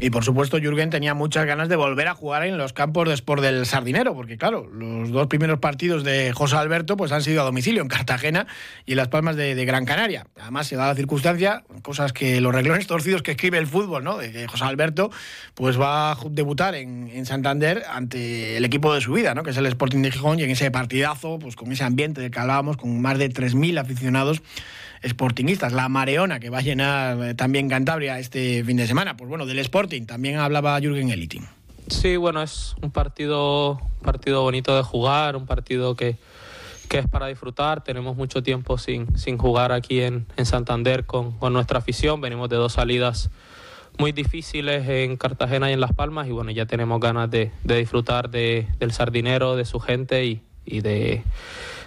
Y 0.00 0.10
por 0.10 0.24
supuesto, 0.24 0.58
Jürgen 0.58 0.90
tenía 0.90 1.14
muchas 1.14 1.46
ganas 1.46 1.68
de 1.68 1.76
volver 1.76 2.08
a 2.08 2.14
jugar 2.14 2.44
en 2.44 2.58
los 2.58 2.72
campos 2.72 3.08
de 3.08 3.14
Sport 3.14 3.42
del 3.42 3.64
Sardinero, 3.64 4.14
porque 4.14 4.36
claro, 4.36 4.68
los 4.72 5.10
dos 5.10 5.28
primeros 5.28 5.60
partidos 5.60 6.02
de 6.02 6.32
José 6.32 6.56
Alberto 6.56 6.96
pues 6.96 7.12
han 7.12 7.22
sido 7.22 7.42
a 7.42 7.44
domicilio 7.44 7.80
en 7.80 7.88
Cartagena 7.88 8.46
y 8.86 8.92
en 8.92 8.96
Las 8.96 9.08
Palmas 9.08 9.36
de, 9.36 9.64
Gran 9.64 9.84
Canaria. 9.84 10.26
Además, 10.40 10.66
se 10.66 10.76
da 10.76 10.88
la 10.88 10.94
circunstancia, 10.94 11.62
cosas 11.82 12.12
que 12.12 12.40
los 12.40 12.52
reglones 12.52 12.86
torcidos 12.86 13.22
que 13.22 13.30
escribe 13.30 13.58
el 13.58 13.66
fútbol, 13.66 14.02
¿no? 14.02 14.18
De 14.18 14.32
que 14.32 14.46
José 14.48 14.64
Alberto 14.64 15.10
pues 15.54 15.80
va 15.80 16.12
a 16.12 16.16
debutar 16.28 16.74
en, 16.74 17.08
en, 17.08 17.24
Santander 17.24 17.84
ante 17.88 18.56
el 18.56 18.64
equipo 18.64 18.92
de 18.92 19.00
su 19.00 19.12
vida, 19.12 19.34
¿no? 19.34 19.44
Que 19.44 19.50
es 19.50 19.56
el 19.56 19.66
Sporting 19.66 20.02
de 20.02 20.10
Gijón 20.10 20.40
y 20.40 20.42
en 20.42 20.50
ese 20.50 20.70
partidazo, 20.70 21.38
pues 21.38 21.54
con 21.56 21.70
ese 21.70 21.84
ambiente 21.84 22.20
del 22.20 22.30
que 22.30 22.40
hablábamos, 22.40 22.76
con 22.76 23.00
más 23.00 23.16
de 23.18 23.30
3.000 23.30 23.80
aficionados 23.80 24.42
sportingistas. 25.06 25.72
La 25.72 25.88
Mareona, 25.88 26.40
que 26.40 26.50
va 26.50 26.58
a 26.58 26.62
llenar 26.62 27.22
eh, 27.22 27.34
también 27.34 27.68
Cantabria 27.68 28.18
este 28.18 28.64
fin 28.64 28.76
de 28.76 28.86
semana. 28.86 29.16
Pues 29.16 29.28
bueno, 29.28 29.46
del 29.46 29.58
Sporting 29.58 30.06
también 30.06 30.36
hablaba 30.36 30.78
Jürgen 30.80 31.10
Eliting. 31.10 31.46
Sí, 31.88 32.16
bueno, 32.16 32.42
es 32.42 32.74
un 32.80 32.90
partido, 32.90 33.80
partido 34.02 34.42
bonito 34.42 34.74
de 34.74 34.82
jugar, 34.82 35.36
un 35.36 35.46
partido 35.46 35.94
que, 35.94 36.16
que 36.88 36.98
es 36.98 37.08
para 37.08 37.26
disfrutar. 37.26 37.84
Tenemos 37.84 38.16
mucho 38.16 38.42
tiempo 38.42 38.78
sin, 38.78 39.18
sin 39.18 39.36
jugar 39.36 39.70
aquí 39.72 40.00
en, 40.00 40.26
en 40.36 40.46
Santander 40.46 41.04
con, 41.04 41.32
con, 41.32 41.52
nuestra 41.52 41.78
afición. 41.78 42.20
Venimos 42.20 42.48
de 42.48 42.56
dos 42.56 42.72
salidas 42.72 43.30
muy 43.98 44.12
difíciles 44.12 44.88
en 44.88 45.16
Cartagena 45.16 45.70
y 45.70 45.74
en 45.74 45.80
Las 45.80 45.92
Palmas 45.92 46.26
y 46.26 46.32
bueno, 46.32 46.50
ya 46.50 46.66
tenemos 46.66 46.98
ganas 47.00 47.30
de, 47.30 47.52
de 47.62 47.76
disfrutar 47.76 48.30
de, 48.30 48.66
del 48.78 48.92
sardinero, 48.92 49.54
de 49.54 49.64
su 49.66 49.78
gente 49.78 50.24
y, 50.24 50.40
y 50.64 50.80
de, 50.80 51.22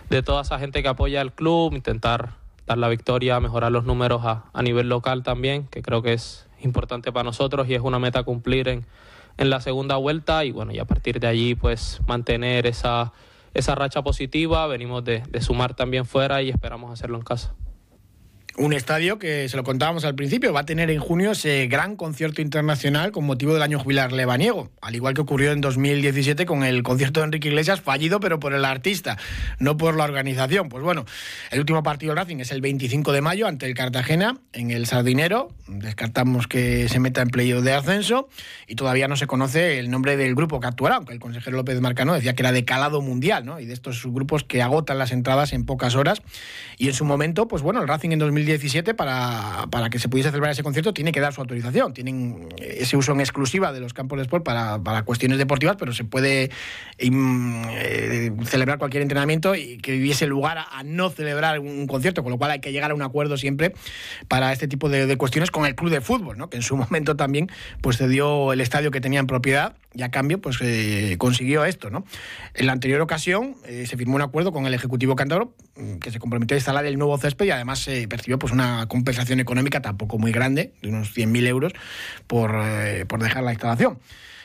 de 0.10 0.24
toda 0.24 0.44
esa 0.44 0.60
gente 0.60 0.82
que 0.82 0.88
apoya 0.88 1.22
al 1.22 1.34
club, 1.34 1.74
intentar 1.74 2.32
dar 2.68 2.78
la 2.78 2.90
victoria, 2.90 3.40
mejorar 3.40 3.72
los 3.72 3.86
números 3.86 4.24
a, 4.26 4.46
a, 4.54 4.62
nivel 4.62 4.90
local 4.90 5.24
también, 5.24 5.68
que 5.68 5.82
creo 5.82 6.02
que 6.02 6.14
es 6.14 6.48
importante 6.62 7.12
para 7.12 7.24
nosotros 7.24 7.68
y 7.70 7.76
es 7.76 7.82
una 7.82 7.98
meta 7.98 8.24
cumplir 8.24 8.68
en, 8.68 8.86
en 9.38 9.50
la 9.50 9.62
segunda 9.62 9.96
vuelta 9.96 10.44
y 10.44 10.52
bueno, 10.52 10.74
y 10.74 10.80
a 10.80 10.86
partir 10.86 11.20
de 11.20 11.28
allí 11.28 11.56
pues 11.56 12.02
mantener 12.08 12.68
esa, 12.68 13.14
esa 13.54 13.74
racha 13.74 14.02
positiva, 14.02 14.68
venimos 14.68 15.04
de, 15.04 15.24
de 15.30 15.42
sumar 15.42 15.74
también 15.76 16.06
fuera 16.06 16.42
y 16.42 16.50
esperamos 16.50 16.92
hacerlo 16.92 17.18
en 17.18 17.24
casa. 17.24 17.54
Un 18.60 18.74
estadio 18.74 19.20
que, 19.20 19.48
se 19.50 19.56
lo 19.56 19.64
contábamos 19.64 20.04
al 20.04 20.16
principio, 20.16 20.52
va 20.52 20.62
a 20.62 20.66
tener 20.66 20.90
en 20.90 21.00
junio 21.00 21.34
ese 21.34 21.68
gran 21.68 21.96
concierto 21.96 22.42
internacional 22.42 23.12
con 23.12 23.24
motivo 23.24 23.54
del 23.54 23.62
año 23.62 23.78
jubilar 23.78 24.12
lebaniego, 24.12 24.72
al 24.82 24.96
igual 24.96 25.14
que 25.14 25.22
ocurrió 25.22 25.52
en 25.52 25.62
2017 25.62 26.48
con 26.48 26.64
el 26.64 26.82
concierto 26.82 27.20
de 27.20 27.28
Enrique 27.28 27.50
Iglesias, 27.50 27.82
fallido 27.82 28.20
pero 28.20 28.40
por 28.40 28.56
el 28.56 28.66
artista, 28.66 29.20
no 29.60 29.78
por 29.78 29.96
la 29.96 30.06
organización. 30.06 30.70
Pues 30.70 30.84
bueno, 30.84 31.06
el 31.52 31.60
último 31.60 31.84
partido 31.84 32.16
del 32.16 32.24
Racing 32.24 32.38
es 32.38 32.52
el 32.52 32.62
25 32.62 33.12
de 33.12 33.22
mayo 33.22 33.46
ante 33.46 33.68
el 33.68 33.76
Cartagena 33.76 34.40
en 34.54 34.72
el 34.72 34.88
Sardinero. 34.88 35.50
Descartamos 35.68 36.48
que 36.48 36.90
se 36.90 37.00
meta 37.00 37.22
en 37.22 37.30
playoff 37.30 37.64
de 37.64 37.74
ascenso 37.74 38.28
y 38.68 38.74
todavía 38.74 39.08
no 39.08 39.18
se 39.18 39.28
conoce 39.28 39.78
el 39.78 39.92
nombre 39.92 40.18
del 40.18 40.34
grupo 40.34 40.60
que 40.60 40.66
actuará, 40.66 40.96
aunque 40.96 41.14
el 41.14 41.20
consejero 41.20 41.58
López 41.58 41.80
Marcano 41.80 42.16
decía 42.16 42.34
que 42.34 42.42
era 42.42 42.52
de 42.52 42.66
calado 42.66 43.02
mundial, 43.02 43.46
¿no? 43.46 43.60
Y 43.60 43.68
de 43.68 43.74
estos 43.74 44.04
grupos 44.08 44.44
que 44.44 44.64
agotan 44.64 44.98
las 44.98 45.12
entradas 45.12 45.54
en 45.54 45.64
pocas 45.64 45.94
horas. 45.94 46.24
Y 46.80 46.88
en 46.88 46.96
su 46.96 47.06
momento, 47.06 47.48
pues 47.48 47.62
bueno, 47.62 47.82
el 47.82 47.88
Racing 47.88 48.10
en 48.10 48.20
2017 48.20 48.47
2017 48.48 48.94
para, 48.94 49.68
para, 49.70 49.90
que 49.90 50.00
se 50.00 50.10
pudiese 50.10 50.30
celebrar 50.30 50.52
ese 50.52 50.64
concierto 50.64 50.94
tiene 50.94 51.12
que 51.12 51.20
dar 51.20 51.34
su 51.34 51.42
autorización. 51.42 51.94
Tienen 51.94 52.50
ese 52.58 52.98
uso 52.98 53.12
en 53.12 53.20
exclusiva 53.20 53.72
de 53.74 53.80
los 53.80 53.94
campos 53.94 54.18
de 54.18 54.24
sport 54.24 54.44
para, 54.44 54.80
para 54.80 55.04
cuestiones 55.04 55.38
deportivas, 55.38 55.76
pero 55.78 55.94
se 55.94 56.04
puede 56.04 56.50
eh, 56.98 58.32
celebrar 58.46 58.80
cualquier 58.80 59.04
entrenamiento 59.04 59.56
y 59.56 59.78
que 59.78 59.98
hubiese 59.98 60.28
lugar 60.28 60.58
a, 60.58 60.84
no 60.84 61.10
celebrar 61.10 61.60
un 61.60 61.88
concierto, 61.88 62.24
con 62.24 62.32
lo 62.32 62.38
cual 62.38 62.52
hay 62.52 62.60
que 62.60 62.72
llegar 62.72 62.92
a 62.92 62.96
un 62.96 63.02
acuerdo 63.02 63.38
siempre 63.38 63.74
para 64.28 64.54
este 64.54 64.68
tipo 64.68 64.90
de, 64.90 65.06
de 65.06 65.18
cuestiones 65.18 65.52
con 65.52 65.66
el 65.66 65.76
club 65.76 65.92
de 65.92 66.02
fútbol, 66.02 66.38
¿no? 66.38 66.50
que 66.50 66.58
en 66.58 66.64
su 66.64 66.78
momento 66.78 67.16
también 67.16 67.50
pues 67.82 67.98
cedió 67.98 68.54
el 68.54 68.62
estadio 68.62 68.92
que 68.92 69.02
tenía 69.02 69.20
en 69.20 69.28
propiedad 69.28 69.76
y 69.98 70.04
a 70.04 70.12
cambio 70.12 70.40
pues 70.40 70.58
eh, 70.62 71.16
consiguió 71.18 71.66
esto. 71.66 71.90
¿no? 71.90 72.06
En 72.54 72.68
la 72.68 72.72
anterior 72.72 73.02
ocasión 73.02 73.56
eh, 73.66 73.86
se 73.88 73.98
firmó 73.98 74.16
un 74.16 74.22
acuerdo 74.22 74.52
con 74.52 74.68
el 74.68 74.74
Ejecutivo 74.74 75.16
Cántabro 75.16 75.56
mm, 75.76 75.96
que 75.96 76.12
se 76.12 76.20
comprometió 76.20 76.56
a 76.56 76.60
instalar 76.60 76.86
el 76.86 76.98
nuevo 77.00 77.18
césped 77.18 77.46
y 77.46 77.52
además 77.52 77.80
se 77.80 78.08
percibió 78.08 78.38
pues, 78.38 78.54
una 78.54 78.86
compensación 78.88 79.40
económica 79.40 79.82
tampoco 79.82 80.20
muy 80.20 80.32
grande, 80.32 80.74
de 80.84 80.90
unos 80.90 81.18
100.000 81.18 81.48
euros, 81.48 81.74
por, 82.28 82.56
eh, 82.64 83.06
por 83.08 83.24
dejar 83.24 83.44
la 83.44 83.52
instalación. 83.52 83.98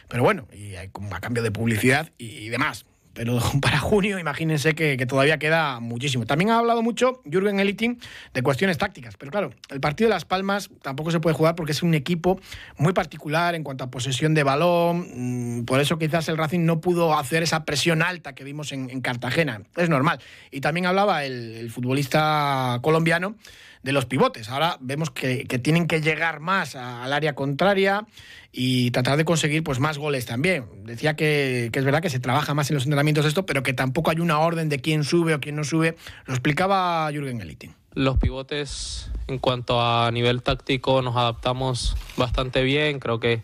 Pero 0.09 0.23
bueno, 0.23 0.49
y 0.53 0.75
hay, 0.77 0.91
a 1.11 1.21
cambio 1.21 1.43
de 1.43 1.51
publicidad 1.51 2.11
y 2.17 2.49
demás 2.49 2.87
pero 3.15 3.39
para 3.61 3.79
junio 3.79 4.19
imagínense 4.19 4.75
que, 4.75 4.97
todavía 5.07 5.39
queda 5.39 5.81
muchísimo. 5.81 6.27
También 6.27 6.51
ha 6.51 6.59
hablado 6.59 6.83
mucho 6.83 7.21
Jürgen 7.25 7.61
Eliting 7.61 7.99
de 8.35 8.43
cuestiones 8.43 8.79
tácticas, 8.79 9.17
pero 9.17 9.31
claro, 9.31 9.51
el 9.71 9.81
partido 9.81 10.09
de 10.09 10.15
Las 10.15 10.25
Palmas 10.25 10.71
tampoco 10.83 11.11
se 11.11 11.21
puede 11.21 11.35
jugar 11.35 11.55
porque 11.55 11.73
es 11.73 11.83
un 11.83 11.95
equipo 11.95 12.41
muy 12.79 12.93
particular 12.93 13.55
en 13.55 13.65
cuanto 13.65 13.85
a 13.85 13.91
posesión 13.91 14.35
de 14.35 14.43
balón, 14.43 15.61
mm, 15.61 15.65
por 15.65 15.81
eso 15.81 15.99
quizás 15.99 16.29
el 16.29 16.37
Racing 16.37 16.65
no 16.65 16.81
pudo 16.81 17.19
hacer 17.19 17.43
esa 17.43 17.65
presión 17.65 18.03
alta 18.03 18.35
que 18.35 18.45
vimos 18.45 18.73
en, 18.73 19.03
Cartagena, 19.03 19.63
es 19.77 19.89
normal. 19.89 20.21
Y 20.51 20.61
también 20.61 20.87
hablaba 20.87 21.25
el 21.25 21.71
futbolista 21.71 22.79
colombiano 22.83 23.35
de 23.83 23.93
los 23.93 24.07
pivotes. 24.07 24.49
Ahora 24.49 24.77
vemos 24.81 25.11
que, 25.11 25.45
tienen 25.63 25.87
que 25.87 26.01
llegar 26.01 26.41
más 26.41 26.77
al 26.77 27.13
área 27.13 27.35
contraria 27.35 28.07
y 28.53 28.91
tratar 28.93 29.17
de 29.17 29.25
conseguir 29.25 29.65
pues 29.65 29.81
más 29.81 29.99
goles 29.99 30.27
también. 30.27 30.67
Decía 30.85 31.17
que, 31.17 31.71
es 31.73 31.85
verdad 31.85 32.01
que 32.01 32.11
se 32.11 32.21
trabaja 32.21 32.55
más 32.55 32.71
en 32.71 32.75
los 32.75 32.85
entrenamientos 32.85 33.27
esto, 33.27 33.45
pero 33.45 33.63
que 33.63 33.73
tampoco 33.73 34.11
hay 34.11 34.21
una 34.21 34.39
orden 34.39 34.69
de 34.69 34.81
quién 34.81 35.05
sube 35.05 35.35
o 35.35 35.41
quién 35.41 35.57
no 35.57 35.65
sube. 35.65 35.97
Lo 36.27 36.35
explicaba 36.35 37.11
Jürgen 37.11 37.41
Elitin. 37.41 37.75
Los 37.95 38.19
pivotes, 38.19 39.11
en 39.27 39.39
cuanto 39.39 39.81
a 39.81 40.11
nivel 40.13 40.43
táctico, 40.43 41.03
nos 41.03 41.17
adaptamos 41.17 41.97
bastante 42.17 42.63
bien. 42.63 43.01
Creo 43.01 43.21
que 43.21 43.43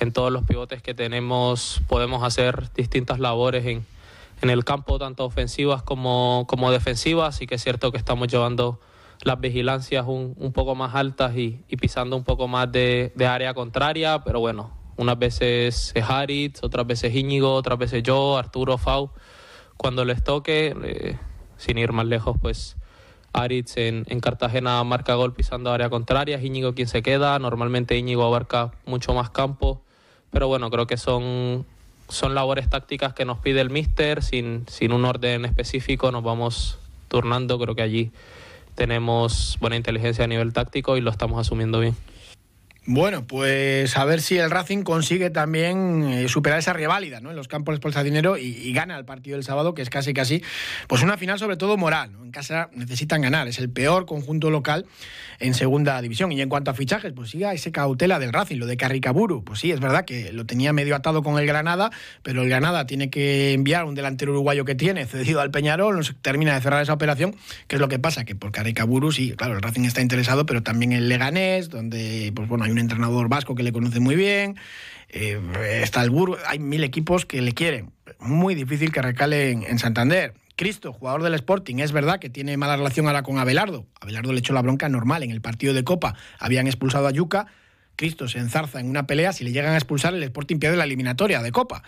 en 0.00 0.12
todos 0.12 0.32
los 0.32 0.44
pivotes 0.44 0.82
que 0.82 0.94
tenemos 0.94 1.80
podemos 1.86 2.22
hacer 2.24 2.72
distintas 2.74 3.20
labores 3.20 3.64
en, 3.66 3.86
en 4.42 4.50
el 4.50 4.64
campo, 4.64 4.98
tanto 4.98 5.24
ofensivas 5.24 5.82
como, 5.82 6.44
como 6.48 6.72
defensivas. 6.72 7.36
Así 7.36 7.46
que 7.46 7.54
es 7.54 7.62
cierto 7.62 7.92
que 7.92 7.98
estamos 7.98 8.28
llevando 8.28 8.80
las 9.22 9.40
vigilancias 9.40 10.06
un, 10.06 10.34
un 10.38 10.52
poco 10.52 10.74
más 10.74 10.94
altas 10.94 11.36
y, 11.36 11.62
pisando 11.80 12.16
un 12.16 12.24
poco 12.24 12.48
más 12.48 12.70
de, 12.72 13.12
área 13.26 13.54
contraria, 13.54 14.22
pero 14.24 14.40
bueno, 14.40 14.72
unas 14.96 15.18
veces 15.18 15.92
es 15.94 16.04
Haritz, 16.04 16.62
otras 16.62 16.86
veces 16.86 17.14
Íñigo, 17.14 17.54
otras 17.54 17.78
veces 17.78 18.02
yo, 18.02 18.36
Arturo, 18.38 18.78
Fau. 18.78 19.10
Cuando 19.76 20.04
les 20.04 20.22
toque, 20.22 20.74
eh, 20.84 21.16
sin 21.56 21.78
ir 21.78 21.92
más 21.92 22.06
lejos, 22.06 22.36
pues 22.40 22.76
Aritz 23.32 23.76
en, 23.76 24.04
en, 24.08 24.20
Cartagena 24.20 24.82
marca 24.84 25.14
gol 25.14 25.34
pisando 25.34 25.72
área 25.72 25.88
contraria, 25.88 26.40
Íñigo 26.42 26.74
quien 26.74 26.88
se 26.88 27.02
queda, 27.02 27.38
normalmente 27.38 27.96
Íñigo 27.96 28.24
abarca 28.24 28.72
mucho 28.86 29.14
más 29.14 29.30
campo, 29.30 29.82
pero 30.30 30.48
bueno, 30.48 30.70
creo 30.70 30.86
que 30.86 30.96
son, 30.96 31.66
son 32.08 32.34
labores 32.34 32.68
tácticas 32.68 33.14
que 33.14 33.24
nos 33.24 33.38
pide 33.38 33.60
el 33.60 33.70
míster, 33.70 34.22
sin, 34.22 34.66
sin 34.68 34.92
un 34.92 35.04
orden 35.04 35.44
específico, 35.44 36.10
nos 36.10 36.22
vamos 36.22 36.78
turnando, 37.08 37.58
creo 37.58 37.74
que 37.74 37.82
allí 37.82 38.12
tenemos 38.80 39.58
buena 39.60 39.76
inteligencia 39.76 40.24
a 40.24 40.26
nivel 40.26 40.54
táctico 40.54 40.96
y 40.96 41.02
lo 41.02 41.10
estamos 41.10 41.38
asumiendo 41.38 41.80
bien. 41.80 41.94
Bueno, 42.86 43.26
pues 43.26 43.94
a 43.98 44.06
ver 44.06 44.22
si 44.22 44.38
el 44.38 44.50
Racing 44.50 44.82
consigue 44.82 45.28
también 45.28 46.02
eh, 46.04 46.28
superar 46.28 46.58
esa 46.58 46.72
reválida 46.72 47.20
¿no? 47.20 47.28
en 47.30 47.36
los 47.36 47.46
campos 47.46 47.78
de 47.78 48.04
dinero 48.04 48.38
y, 48.38 48.72
gana 48.72 48.96
el 48.96 49.04
partido 49.04 49.36
del 49.36 49.44
sábado, 49.44 49.74
que 49.74 49.82
es 49.82 49.90
casi 49.90 50.14
casi 50.14 50.42
pues 50.88 51.02
una 51.02 51.18
final 51.18 51.38
sobre 51.38 51.58
todo 51.58 51.76
moral. 51.76 52.12
En 52.22 52.30
casa 52.30 52.70
necesitan 52.74 53.20
ganar, 53.20 53.48
es 53.48 53.58
el 53.58 53.68
peor 53.68 54.06
conjunto 54.06 54.48
local 54.48 54.86
en 55.40 55.52
segunda 55.54 56.00
división. 56.00 56.32
Y 56.32 56.40
en 56.40 56.48
cuanto 56.48 56.70
a 56.70 56.74
fichajes, 56.74 57.12
pues 57.12 57.30
siga 57.30 57.52
ese 57.52 57.70
cautela 57.70 58.18
del 58.18 58.32
Racing, 58.32 58.56
lo 58.56 58.66
de 58.66 58.76
Carricaburu. 58.76 59.44
Pues 59.44 59.60
sí, 59.60 59.72
es 59.72 59.80
verdad 59.80 60.04
que 60.04 60.32
lo 60.32 60.46
tenía 60.46 60.72
medio 60.72 60.96
atado 60.96 61.22
con 61.22 61.38
el 61.38 61.46
Granada, 61.46 61.90
pero 62.22 62.42
el 62.42 62.48
Granada 62.48 62.86
tiene 62.86 63.10
que 63.10 63.52
enviar 63.52 63.84
un 63.84 63.94
delantero 63.94 64.32
uruguayo 64.32 64.64
que 64.64 64.74
tiene 64.74 65.04
cedido 65.04 65.40
al 65.40 65.50
Peñarol, 65.50 65.96
no 65.96 66.02
se 66.02 66.14
termina 66.14 66.54
de 66.54 66.60
cerrar 66.60 66.82
esa 66.82 66.94
operación. 66.94 67.36
¿Qué 67.66 67.76
es 67.76 67.80
lo 67.80 67.88
que 67.88 67.98
pasa? 67.98 68.24
Que 68.24 68.34
por 68.34 68.52
Carricaburu 68.52 69.12
sí, 69.12 69.34
claro, 69.36 69.54
el 69.54 69.62
Racing 69.62 69.84
está 69.84 70.00
interesado, 70.00 70.46
pero 70.46 70.62
también 70.62 70.92
el 70.92 71.08
Leganés, 71.08 71.68
donde 71.68 72.32
pues 72.34 72.48
bueno, 72.48 72.66
hay 72.70 72.72
un 72.72 72.78
entrenador 72.78 73.28
vasco 73.28 73.56
que 73.56 73.64
le 73.64 73.72
conoce 73.72 73.98
muy 73.98 74.14
bien. 74.14 74.56
Eh, 75.08 75.40
está 75.82 76.02
el 76.02 76.10
Burgos, 76.10 76.38
hay 76.46 76.60
mil 76.60 76.84
equipos 76.84 77.26
que 77.26 77.42
le 77.42 77.52
quieren. 77.52 77.90
Muy 78.20 78.54
difícil 78.54 78.92
que 78.92 79.02
recale 79.02 79.50
en, 79.50 79.78
Santander. 79.80 80.34
Cristo, 80.54 80.92
jugador 80.92 81.22
del 81.22 81.34
Sporting, 81.34 81.78
es 81.78 81.90
verdad 81.90 82.20
que 82.20 82.30
tiene 82.30 82.56
mala 82.56 82.76
relación 82.76 83.06
ahora 83.06 83.22
con 83.22 83.38
Abelardo. 83.38 83.86
Abelardo 84.00 84.32
le 84.32 84.38
echó 84.38 84.52
la 84.52 84.62
bronca 84.62 84.88
normal 84.88 85.22
en 85.22 85.30
el 85.30 85.40
partido 85.40 85.74
de 85.74 85.82
Copa. 85.82 86.14
Habían 86.38 86.66
expulsado 86.66 87.08
a 87.08 87.10
Yuca. 87.10 87.46
Cristo 87.96 88.28
se 88.28 88.38
enzarza 88.38 88.78
en 88.78 88.88
una 88.88 89.06
pelea. 89.06 89.32
Si 89.32 89.42
le 89.42 89.52
llegan 89.52 89.72
a 89.72 89.76
expulsar, 89.76 90.14
el 90.14 90.22
Sporting 90.22 90.58
pierde 90.58 90.76
la 90.76 90.84
eliminatoria 90.84 91.42
de 91.42 91.50
Copa. 91.50 91.82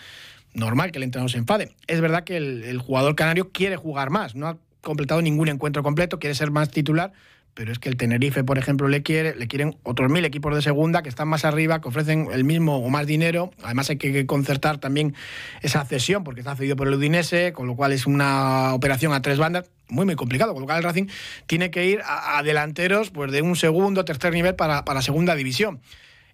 Normal 0.55 0.91
que 0.91 0.99
el 0.99 1.05
entrenador 1.05 1.31
se 1.31 1.39
enfade. 1.39 1.77
Es 1.87 2.01
verdad 2.01 2.25
que 2.25 2.37
el 2.37 2.79
jugador 2.79 3.15
canario 3.15 3.53
quiere 3.53 3.77
jugar 3.77 4.11
más. 4.11 4.35
No 4.35 4.49
ha 4.49 4.57
completado 4.83 5.23
ningún 5.23 5.49
encuentro 5.49 5.83
completo, 5.83 6.19
quiere 6.19 6.35
ser 6.35 6.51
más 6.51 6.71
titular, 6.71 7.13
pero 7.55 7.71
es 7.71 7.79
que 7.79 7.89
el 7.89 7.97
Tenerife, 7.97 8.45
por 8.45 8.59
ejemplo, 8.59 8.89
le 8.89 9.03
quiere, 9.03 9.35
le 9.35 9.47
quieren 9.47 9.77
otros 9.83 10.11
mil 10.11 10.25
equipos 10.25 10.55
de 10.55 10.63
segunda 10.63 11.03
que 11.03 11.11
están 11.11 11.29
más 11.29 11.45
arriba, 11.45 11.81
que 11.81 11.89
ofrecen 11.89 12.29
el 12.33 12.45
mismo 12.45 12.79
o 12.79 12.89
más 12.89 13.07
dinero. 13.07 13.51
Además 13.63 13.91
hay 13.91 13.99
que 13.99 14.25
concertar 14.27 14.79
también 14.79 15.15
esa 15.61 15.85
cesión, 15.85 16.25
porque 16.25 16.41
está 16.41 16.57
cedido 16.57 16.77
por 16.77 16.89
el 16.89 16.95
Udinese, 16.95 17.53
con 17.53 17.67
lo 17.67 17.77
cual 17.77 17.93
es 17.93 18.07
una 18.07 18.73
operación 18.73 19.13
a 19.13 19.21
tres 19.21 19.39
bandas 19.39 19.71
muy 19.89 20.07
muy 20.07 20.15
complicado, 20.15 20.55
con 20.55 20.63
lo 20.63 20.67
cual 20.67 20.79
el 20.79 20.85
Racing 20.85 21.07
tiene 21.47 21.71
que 21.71 21.85
ir 21.85 22.01
a, 22.07 22.43
delanteros 22.43 23.11
pues 23.11 23.31
de 23.31 23.43
un 23.43 23.57
segundo, 23.57 24.07
tercer 24.07 24.33
nivel 24.33 24.55
para, 24.55 24.87
para 24.87 25.03
segunda 25.03 25.35
división. 25.35 25.81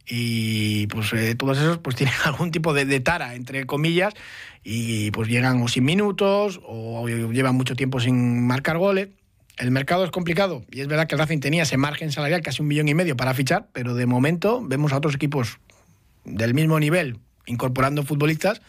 Y 0.06 0.86
pues 0.86 1.12
eh, 1.12 1.34
todos 1.34 1.58
esos 1.58 1.78
pues 1.78 1.96
tienen 1.96 2.14
algún 2.24 2.52
tipo 2.52 2.72
de, 2.72 2.84
de, 2.84 3.00
tara, 3.00 3.34
entre 3.34 3.66
comillas, 3.66 4.14
y 4.62 5.10
pues 5.10 5.28
llegan 5.28 5.60
o 5.62 5.68
sin 5.68 5.84
minutos 5.84 6.60
o 6.64 7.08
llevan 7.08 7.56
mucho 7.56 7.74
tiempo 7.74 7.98
sin 7.98 8.46
marcar 8.46 8.78
goles 8.78 9.08
el 9.58 9.70
mercado 9.70 10.04
es 10.04 10.10
complicado 10.10 10.64
y 10.70 10.80
es 10.80 10.88
verdad 10.88 11.06
que 11.06 11.14
el 11.14 11.18
Racing 11.18 11.40
tenía 11.40 11.64
ese 11.64 11.76
margen 11.76 12.12
salarial, 12.12 12.42
casi 12.42 12.62
un 12.62 12.68
millón 12.68 12.88
y 12.88 12.94
medio 12.94 13.16
para 13.16 13.34
fichar, 13.34 13.68
pero 13.72 13.94
de 13.94 14.06
momento 14.06 14.60
vemos 14.62 14.92
a 14.92 14.96
otros 14.96 15.14
equipos 15.14 15.58
del 16.24 16.54
mismo 16.54 16.78
nivel 16.78 17.18
incorporando 17.46 18.04
futbolistas 18.04 18.60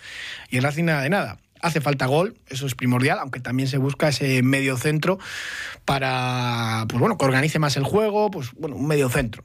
y 0.49 0.57
el 0.57 0.63
Racing 0.63 0.85
nada 0.85 1.01
de 1.01 1.09
nada. 1.09 1.37
Hace 1.61 1.81
falta 1.81 2.05
gol, 2.05 2.37
eso 2.47 2.65
es 2.65 2.73
primordial, 2.73 3.19
aunque 3.19 3.41
también 3.41 3.67
se 3.67 3.77
busca 3.77 4.07
ese 4.07 4.41
medio 4.43 4.77
centro 4.77 5.19
para 5.83 6.85
pues 6.87 6.99
bueno, 6.99 7.17
que 7.17 7.25
organice 7.25 7.59
más 7.59 7.75
el 7.75 7.83
juego, 7.83 8.31
pues 8.31 8.51
bueno, 8.53 8.77
un 8.77 8.87
medio 8.87 9.09
centro. 9.09 9.43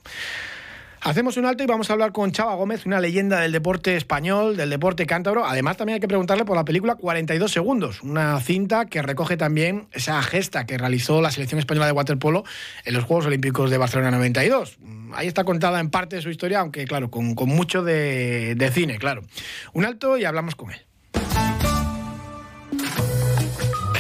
Hacemos 1.05 1.37
un 1.37 1.45
alto 1.45 1.63
y 1.63 1.67
vamos 1.67 1.91
a 1.91 1.93
hablar 1.93 2.13
con 2.13 2.33
Chava 2.33 2.55
Gómez, 2.55 2.87
una 2.87 2.99
leyenda 2.99 3.39
del 3.41 3.53
deporte 3.53 3.95
español, 3.95 4.57
del 4.57 4.71
deporte 4.71 5.05
cántabro. 5.05 5.45
Además, 5.45 5.77
también 5.77 5.97
hay 5.97 6.01
que 6.01 6.09
preguntarle 6.09 6.47
por 6.47 6.57
la 6.57 6.65
película 6.65 6.95
42 6.95 7.53
segundos, 7.53 8.03
una 8.03 8.41
cinta 8.41 8.87
que 8.87 9.03
recoge 9.03 9.37
también 9.37 9.87
esa 9.93 10.23
gesta 10.23 10.65
que 10.65 10.79
realizó 10.79 11.21
la 11.21 11.31
selección 11.31 11.59
española 11.59 11.85
de 11.85 11.93
waterpolo 11.93 12.45
en 12.87 12.95
los 12.95 13.05
Juegos 13.05 13.27
Olímpicos 13.27 13.71
de 13.71 13.77
Barcelona 13.77 14.13
92. 14.13 14.79
Ahí 15.13 15.27
está 15.27 15.45
contada 15.45 15.79
en 15.79 15.91
parte 15.91 16.17
de 16.17 16.23
su 16.23 16.31
historia, 16.31 16.61
aunque 16.61 16.87
claro, 16.87 17.11
con, 17.11 17.35
mucho 17.35 17.83
de, 17.83 18.55
de 18.55 18.71
cine, 18.71 18.97
claro. 18.97 19.25
Un 19.75 19.85
alto 19.85 20.17
y 20.17 20.25
hablamos 20.25 20.55
con 20.55 20.71
él. 20.71 20.81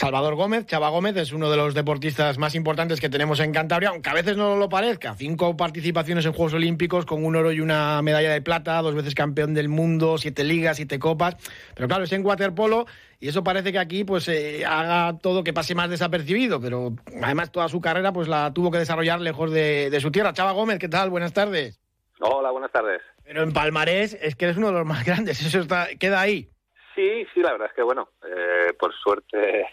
Salvador 0.00 0.34
Gómez, 0.34 0.64
Chava 0.64 0.88
Gómez, 0.88 1.14
es 1.18 1.30
uno 1.30 1.50
de 1.50 1.58
los 1.58 1.74
deportistas 1.74 2.38
más 2.38 2.54
importantes 2.54 3.02
que 3.02 3.10
tenemos 3.10 3.38
en 3.38 3.52
Cantabria, 3.52 3.90
aunque 3.90 4.08
a 4.08 4.14
veces 4.14 4.34
no 4.34 4.56
lo 4.56 4.70
parezca. 4.70 5.12
Cinco 5.14 5.58
participaciones 5.58 6.24
en 6.24 6.32
Juegos 6.32 6.54
Olímpicos 6.54 7.04
con 7.04 7.22
un 7.22 7.36
oro 7.36 7.52
y 7.52 7.60
una 7.60 8.00
medalla 8.00 8.32
de 8.32 8.40
plata, 8.40 8.80
dos 8.80 8.94
veces 8.94 9.14
campeón 9.14 9.52
del 9.52 9.68
mundo, 9.68 10.16
siete 10.16 10.42
ligas, 10.42 10.78
siete 10.78 10.98
copas. 10.98 11.36
Pero 11.74 11.86
claro, 11.86 12.04
es 12.04 12.12
en 12.12 12.24
waterpolo 12.24 12.86
y 13.20 13.28
eso 13.28 13.44
parece 13.44 13.72
que 13.72 13.78
aquí 13.78 14.04
pues 14.04 14.26
eh, 14.28 14.64
haga 14.64 15.18
todo 15.18 15.44
que 15.44 15.52
pase 15.52 15.74
más 15.74 15.90
desapercibido, 15.90 16.62
pero 16.62 16.94
además 17.22 17.52
toda 17.52 17.68
su 17.68 17.82
carrera 17.82 18.10
pues 18.10 18.26
la 18.26 18.54
tuvo 18.54 18.70
que 18.70 18.78
desarrollar 18.78 19.20
lejos 19.20 19.52
de, 19.52 19.94
su 20.00 20.10
tierra. 20.10 20.32
Chava 20.32 20.52
Gómez, 20.52 20.78
¿qué 20.78 20.88
tal? 20.88 21.10
Buenas 21.10 21.34
tardes. 21.34 21.78
Hola, 22.20 22.50
buenas 22.52 22.72
tardes. 22.72 23.02
Pero 23.22 23.42
en 23.42 23.52
Palmarés 23.52 24.14
es 24.14 24.34
que 24.34 24.46
eres 24.46 24.56
uno 24.56 24.68
de 24.68 24.78
los 24.78 24.86
más 24.86 25.04
grandes, 25.04 25.42
eso 25.42 25.60
está, 25.60 25.88
queda 25.98 26.22
ahí. 26.22 26.48
Sí, 26.94 27.26
sí, 27.34 27.40
la 27.40 27.52
verdad 27.52 27.68
es 27.68 27.74
que 27.74 27.82
bueno, 27.82 28.08
eh, 28.24 28.72
por 28.78 28.94
suerte 28.94 29.66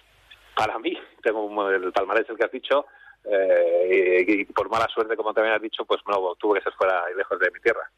para 0.58 0.80
mí, 0.80 0.98
tengo 1.24 1.70
el 1.70 1.92
palmarés 1.92 2.30
el 2.30 2.38
que 2.38 2.46
has 2.46 2.52
dicho, 2.52 2.86
eh, 3.24 4.26
y, 4.28 4.46
por 4.46 4.70
mala 4.70 4.88
suerte, 4.88 5.16
como 5.16 5.34
también 5.34 5.56
has 5.56 5.62
dicho, 5.62 5.86
pues 5.86 6.02
no, 6.08 6.36
tuve 6.36 6.60
que 6.60 6.64
ser 6.64 6.74
fuera 6.74 7.04
y 7.14 7.18
lejos 7.18 7.40
de 7.40 7.52
mi 7.52 7.60
tierra. 7.60 7.90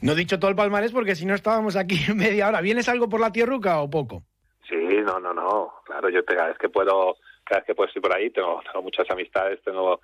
No 0.00 0.12
he 0.12 0.16
dicho 0.16 0.38
todo 0.38 0.50
el 0.50 0.56
palmarés 0.56 0.92
porque 0.92 1.14
si 1.14 1.26
no 1.26 1.34
estábamos 1.34 1.76
aquí 1.76 1.96
media 2.14 2.48
hora. 2.48 2.60
¿Vienes 2.60 2.88
algo 2.88 3.08
por 3.08 3.20
la 3.20 3.30
tierruca 3.30 3.80
o 3.80 3.88
poco? 3.88 4.22
Sí, 4.68 4.76
no, 5.04 5.20
no, 5.20 5.32
no. 5.32 5.74
Claro, 5.84 6.08
yo 6.08 6.24
cada 6.24 6.48
vez 6.48 6.58
que 6.58 6.68
puedo, 6.68 7.16
cada 7.44 7.60
vez 7.60 7.66
que 7.66 7.74
puedo 7.74 7.90
ir 7.94 8.02
por 8.02 8.14
ahí, 8.14 8.30
tengo, 8.30 8.60
tengo 8.64 8.82
muchas 8.82 9.08
amistades, 9.10 9.60
tengo 9.62 10.00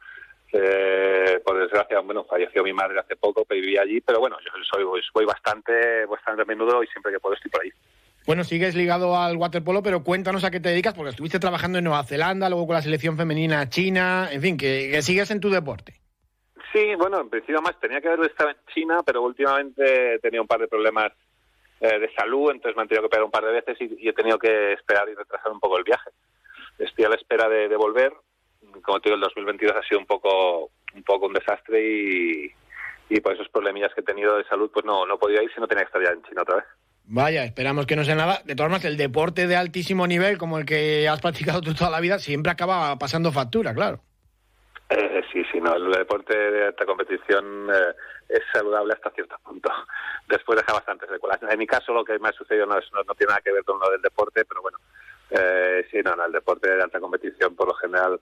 eh, 0.53 1.41
por 1.45 1.59
desgracia, 1.59 2.01
bueno, 2.01 2.25
falleció 2.25 2.63
mi 2.63 2.73
madre 2.73 2.99
hace 2.99 3.17
poco, 3.17 3.45
pero 3.45 3.61
vivía 3.61 3.83
allí, 3.83 4.01
pero 4.01 4.21
bueno, 4.21 4.37
yo 4.45 4.51
soy, 4.71 4.85
voy 4.85 5.25
bastante, 5.25 6.07
bastante 6.07 6.43
a 6.43 6.45
menudo 6.45 6.83
y 6.83 6.87
siempre 6.89 7.13
que 7.13 7.21
puedo 7.21 7.35
estoy 7.35 7.51
por 7.51 7.63
ahí. 7.63 7.73
Bueno, 8.29 8.45
sigues 8.45 8.75
ligado 8.75 9.17
al 9.17 9.39
waterpolo, 9.39 9.83
pero 9.83 10.05
cuéntanos 10.05 10.45
a 10.45 10.51
qué 10.51 10.61
te 10.61 10.69
dedicas, 10.69 10.93
porque 10.93 11.09
estuviste 11.09 11.39
trabajando 11.39 11.79
en 11.79 11.85
Nueva 11.85 12.05
Zelanda, 12.05 12.51
luego 12.51 12.67
con 12.67 12.75
la 12.75 12.83
selección 12.83 13.17
femenina 13.17 13.71
china, 13.71 14.29
en 14.31 14.43
fin, 14.43 14.59
que, 14.59 15.01
sigues 15.01 15.31
en 15.31 15.41
tu 15.41 15.49
deporte. 15.49 15.95
Sí, 16.71 16.95
bueno, 16.97 17.23
en 17.23 17.31
principio 17.31 17.63
más 17.63 17.81
tenía 17.81 18.03
que 18.03 18.09
haber 18.09 18.31
estado 18.31 18.51
en 18.51 18.57
China, 18.75 18.99
pero 19.03 19.23
últimamente 19.23 20.17
he 20.17 20.19
tenido 20.19 20.43
un 20.43 20.47
par 20.47 20.61
de 20.61 20.69
problemas 20.69 21.11
eh, 21.81 21.99
de 21.99 22.13
salud, 22.13 22.51
entonces 22.51 22.77
me 22.77 22.83
han 22.83 22.89
tenido 22.89 23.05
que 23.05 23.07
operar 23.07 23.25
un 23.25 23.31
par 23.31 23.47
de 23.47 23.53
veces 23.53 23.79
y, 23.81 24.07
he 24.07 24.13
tenido 24.13 24.39
que 24.39 24.75
esperar 24.75 25.09
y 25.09 25.15
retrasar 25.15 25.51
un 25.51 25.61
poco 25.61 25.79
el 25.79 25.85
viaje. 25.85 26.11
Estoy 26.79 27.07
a 27.07 27.09
la 27.09 27.17
espera 27.17 27.49
de, 27.49 27.75
volver, 27.77 28.13
como 28.83 29.01
te 29.01 29.09
digo, 29.09 29.15
el 29.15 29.23
2022 29.23 29.75
ha 29.75 29.89
sido 29.89 30.01
un 30.01 30.07
poco 30.07 30.71
un 30.95 31.03
poco 31.03 31.29
un 31.29 31.33
desastre 31.33 32.53
y, 33.09 33.21
por 33.23 33.33
esos 33.33 33.49
problemillas 33.49 33.95
que 33.95 34.03
he 34.03 34.05
tenido 34.05 34.37
de 34.37 34.45
salud, 34.45 34.71
pues 34.71 34.85
no, 34.85 35.07
no 35.07 35.19
podido 35.19 35.43
ir 35.43 35.51
si 35.55 35.61
no 35.63 35.67
tenía 35.67 35.85
que 35.85 35.97
estar 35.97 36.03
ya 36.03 36.11
en 36.11 36.23
China 36.25 36.43
otra 36.43 36.57
vez. 36.57 36.67
Vaya, 37.11 37.43
esperamos 37.45 37.87
que 37.87 37.97
no 37.97 38.05
sea 38.05 38.15
nada. 38.15 38.43
De 38.45 38.55
todas 38.55 38.71
maneras, 38.71 38.85
el 38.85 38.99
deporte 38.99 39.47
de 39.47 39.57
altísimo 39.57 40.07
nivel, 40.07 40.37
como 40.37 40.59
el 40.59 40.67
que 40.67 41.09
has 41.09 41.21
practicado 41.23 41.63
tú 41.63 41.73
toda 41.73 41.91
la 41.91 42.01
vida, 42.01 42.19
siempre 42.19 42.53
acaba 42.53 42.99
pasando 42.99 43.33
factura, 43.33 43.73
claro. 43.73 44.01
Eh, 44.91 45.23
sí, 45.33 45.43
sí, 45.51 45.59
no, 45.59 45.75
el 45.75 45.91
deporte 45.91 46.37
de 46.37 46.67
alta 46.67 46.85
competición 46.85 47.69
eh, 47.73 47.95
es 48.29 48.43
saludable 48.53 48.93
hasta 48.93 49.11
cierto 49.11 49.37
punto. 49.43 49.71
Después 50.29 50.59
deja 50.59 50.75
bastantes 50.75 51.09
secuelas. 51.09 51.41
En 51.51 51.59
mi 51.59 51.67
caso, 51.67 51.95
lo 51.95 52.05
que 52.05 52.19
me 52.19 52.29
ha 52.29 52.33
sucedido 52.33 52.67
no, 52.67 52.75
no, 52.75 53.15
tiene 53.15 53.31
nada 53.31 53.41
que 53.41 53.53
ver 53.53 53.65
con 53.65 53.81
lo 53.81 53.91
del 53.91 54.03
deporte, 54.03 54.45
pero 54.45 54.61
bueno, 54.61 54.79
eh, 55.31 55.87
sí, 55.91 56.01
no, 56.05 56.15
no, 56.15 56.27
el 56.27 56.33
deporte 56.33 56.71
de 56.71 56.83
alta 56.83 57.01
competición, 57.01 57.57
por 57.57 57.69
lo 57.69 57.75
general, 57.75 58.21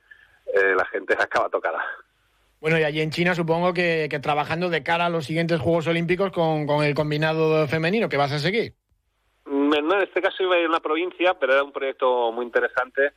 eh, 0.54 0.74
la 0.76 0.84
gente 0.86 1.14
acaba 1.18 1.48
tocada. 1.48 1.84
Bueno, 2.60 2.78
y 2.78 2.84
allí 2.84 3.00
en 3.00 3.10
China 3.10 3.34
supongo 3.34 3.74
que, 3.74 4.08
trabajando 4.22 4.70
de 4.70 4.82
cara 4.82 5.06
a 5.06 5.10
los 5.10 5.26
siguientes 5.26 5.60
Juegos 5.60 5.86
Olímpicos 5.86 6.32
con, 6.32 6.68
el 6.82 6.94
combinado 6.94 7.66
femenino 7.68 8.08
que 8.08 8.16
vas 8.16 8.32
a 8.32 8.38
seguir. 8.38 8.72
Mm, 9.44 9.70
no, 9.86 9.94
en 9.96 10.02
este 10.02 10.22
caso 10.22 10.42
iba 10.42 10.56
a 10.56 10.58
ir 10.58 10.66
a 10.66 10.70
una 10.70 10.80
provincia, 10.80 11.34
pero 11.34 11.52
era 11.52 11.62
un 11.62 11.72
proyecto 11.72 12.32
muy 12.32 12.46
interesante, 12.46 13.12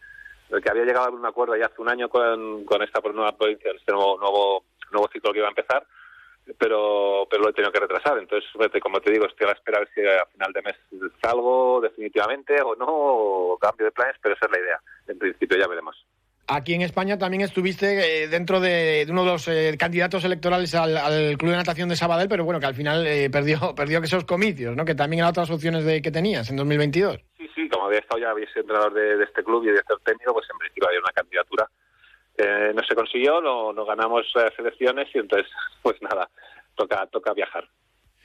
que 0.49 0.69
había 0.69 0.83
llegado 0.83 1.07
a 1.07 1.11
un 1.11 1.25
acuerdo 1.25 1.55
ya 1.55 1.67
hace 1.67 1.81
un 1.81 1.89
año 1.89 2.09
con, 2.09 2.65
con 2.65 2.81
esta 2.81 2.99
nueva 3.01 3.37
provincia, 3.37 3.71
este 3.71 3.91
nuevo, 3.91 4.17
nuevo, 4.19 4.63
nuevo 4.91 5.09
ciclo 5.13 5.31
que 5.31 5.39
iba 5.39 5.47
a 5.47 5.51
empezar, 5.51 5.85
pero, 6.57 7.27
pero 7.29 7.43
lo 7.43 7.49
he 7.49 7.53
tenido 7.53 7.71
que 7.71 7.79
retrasar. 7.79 8.17
Entonces, 8.17 8.49
como 8.81 8.99
te 8.99 9.11
digo, 9.11 9.25
estoy 9.25 9.45
a 9.45 9.51
la 9.51 9.55
espera 9.55 9.77
a 9.77 9.81
ver 9.81 9.89
si 9.93 10.01
a 10.01 10.25
final 10.25 10.53
de 10.53 10.61
mes 10.61 10.75
salgo 11.21 11.79
definitivamente 11.81 12.59
o 12.61 12.75
no, 12.75 12.87
o 12.89 13.57
cambio 13.57 13.85
de 13.85 13.91
planes, 13.91 14.15
pero 14.21 14.35
esa 14.35 14.47
es 14.47 14.51
la 14.51 14.59
idea. 14.59 14.81
En 15.07 15.19
principio 15.19 15.57
ya 15.57 15.67
veremos. 15.67 15.95
Aquí 16.51 16.73
en 16.73 16.81
España 16.81 17.15
también 17.15 17.41
estuviste 17.41 18.23
eh, 18.23 18.27
dentro 18.27 18.59
de, 18.59 19.05
uno 19.07 19.23
de 19.23 19.31
los 19.33 19.47
eh, 19.47 19.75
candidatos 19.77 20.25
electorales 20.25 20.73
al, 20.73 21.37
Club 21.37 21.51
de 21.51 21.57
Natación 21.57 21.89
de 21.89 21.95
Sabadell, 21.95 22.27
pero 22.27 22.43
bueno, 22.43 22.59
que 22.59 22.65
al 22.65 22.73
final 22.73 23.05
eh, 23.05 23.29
perdió 23.29 23.59
perdió 23.75 23.99
esos 23.99 24.25
comicios, 24.25 24.75
¿no? 24.75 24.83
Que 24.83 24.95
también 24.95 25.19
eran 25.19 25.29
otras 25.29 25.51
opciones 25.51 25.85
de, 25.85 26.01
que 26.01 26.09
tenías 26.09 26.49
en 26.49 26.55
2022. 26.55 27.19
Sí, 27.37 27.47
sí, 27.53 27.69
como 27.69 27.85
había 27.85 27.99
estado 27.99 28.19
ya, 28.19 28.31
había 28.31 28.47
sido 28.47 28.61
entrenador 28.61 28.93
de, 28.95 29.23
este 29.23 29.43
club 29.43 29.63
y 29.63 29.67
director 29.67 30.01
técnico, 30.03 30.33
pues 30.33 30.47
en 30.51 30.57
principio 30.57 30.87
había 30.87 31.01
una 31.01 31.11
candidatura. 31.11 31.69
no 32.73 32.81
se 32.83 32.95
consiguió, 32.95 33.41
no, 33.41 33.71
no 33.71 33.85
ganamos 33.85 34.25
selecciones 34.57 35.07
y 35.13 35.19
entonces, 35.19 35.51
pues 35.83 36.01
nada, 36.01 36.27
toca, 36.73 37.05
toca 37.11 37.31
viajar. 37.33 37.67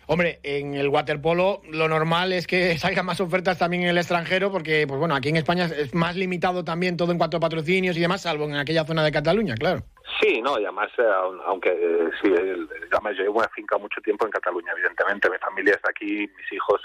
Hombre, 0.06 0.40
en 0.42 0.74
el 0.74 0.88
waterpolo 0.88 1.62
lo 1.70 1.88
normal 1.88 2.32
es 2.32 2.46
que 2.46 2.78
salgan 2.78 3.06
más 3.06 3.20
ofertas 3.20 3.58
también 3.58 3.84
en 3.84 3.88
el 3.90 3.98
extranjero, 3.98 4.50
porque, 4.50 4.86
pues 4.86 4.98
bueno, 4.98 5.14
aquí 5.14 5.28
en 5.28 5.36
España 5.36 5.64
es 5.64 5.94
más 5.94 6.16
limitado 6.16 6.64
también 6.64 6.96
todo 6.96 7.12
en 7.12 7.18
cuanto 7.18 7.36
a 7.36 7.40
patrocinios 7.40 7.96
y 7.96 8.00
demás, 8.00 8.22
salvo 8.22 8.44
en 8.44 8.56
aquella 8.56 8.84
zona 8.84 9.02
de 9.04 9.12
Cataluña, 9.12 9.54
claro. 9.54 9.80
Sí, 10.20 10.40
no, 10.42 10.58
y 10.58 10.64
además, 10.64 10.90
eh, 10.98 11.02
aunque 11.46 11.70
eh, 11.70 12.10
sí, 12.22 12.30
yo 12.30 13.10
llevo 13.12 13.38
una 13.38 13.48
finca 13.48 13.78
mucho 13.78 14.00
tiempo 14.00 14.26
en 14.26 14.32
Cataluña, 14.32 14.72
evidentemente, 14.72 15.30
mi 15.30 15.38
familia 15.38 15.74
está 15.74 15.90
aquí, 15.90 16.28
mis 16.36 16.52
hijos, 16.52 16.80